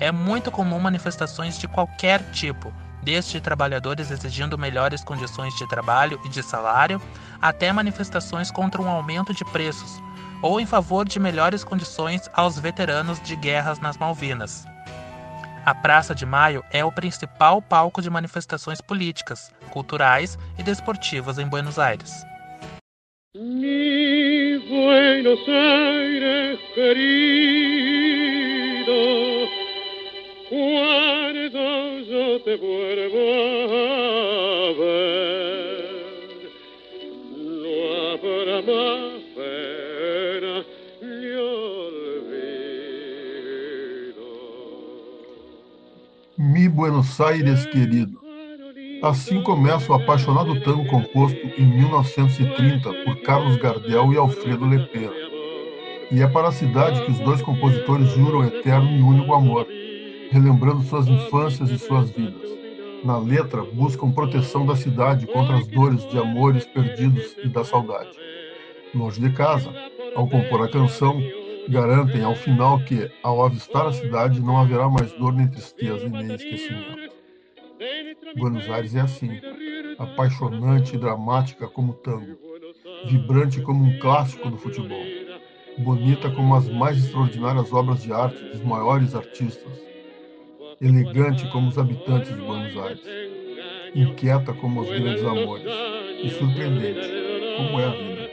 [0.00, 2.72] É muito comum manifestações de qualquer tipo,
[3.02, 7.00] desde trabalhadores exigindo melhores condições de trabalho e de salário,
[7.40, 10.02] até manifestações contra um aumento de preços,
[10.42, 14.66] ou em favor de melhores condições aos veteranos de guerras nas Malvinas.
[15.64, 21.46] A Praça de Maio é o principal palco de manifestações políticas, culturais e desportivas em
[21.46, 22.24] Buenos Aires.
[23.36, 27.70] Mi Buenos Aires querido,
[30.50, 33.18] cuando yo te vuelvo
[33.70, 36.50] a ver,
[37.38, 37.72] no
[38.10, 40.54] habrá más pena
[41.00, 42.58] ni olvido.
[46.36, 48.18] Mi Buenos Aires querido.
[49.02, 55.14] Assim começa o apaixonado tango composto em 1930 por Carlos Gardel e Alfredo Lepera.
[56.10, 59.66] E é para a cidade que os dois compositores juram eterno e único amor,
[60.30, 62.48] relembrando suas infâncias e suas vidas.
[63.04, 68.16] Na letra, buscam proteção da cidade contra as dores de amores perdidos e da saudade.
[68.94, 69.72] Longe de casa,
[70.14, 71.20] ao compor a canção,
[71.68, 76.08] garantem ao final que, ao avistar a cidade, não haverá mais dor nem tristeza e
[76.08, 77.10] nem esquecimento.
[78.36, 79.40] Buenos Aires é assim,
[79.98, 82.38] apaixonante e dramática como tango,
[83.06, 85.04] vibrante como um clássico do futebol,
[85.78, 89.89] bonita como as mais extraordinárias obras de arte dos maiores artistas,
[90.80, 93.02] elegante como os habitantes de Buenos Aires,
[93.94, 95.66] inquieta como os grandes amores
[96.22, 97.06] e surpreendente
[97.58, 98.30] como é a vida.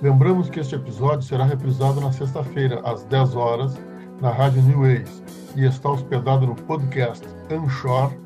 [0.00, 3.76] Lembramos que este episódio será reprisado na sexta-feira, às 10 horas,
[4.20, 5.22] na Rádio New Ways
[5.56, 8.18] e está hospedado no podcast anchor.fm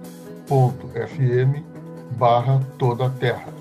[2.16, 3.52] barra Toda Terra.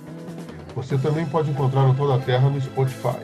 [0.76, 3.20] Você também pode encontrar o Toda Terra no Spotify.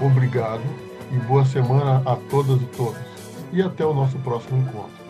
[0.00, 0.62] Obrigado
[1.10, 2.98] e boa semana a todas e todos.
[3.52, 5.07] E até o nosso próximo encontro.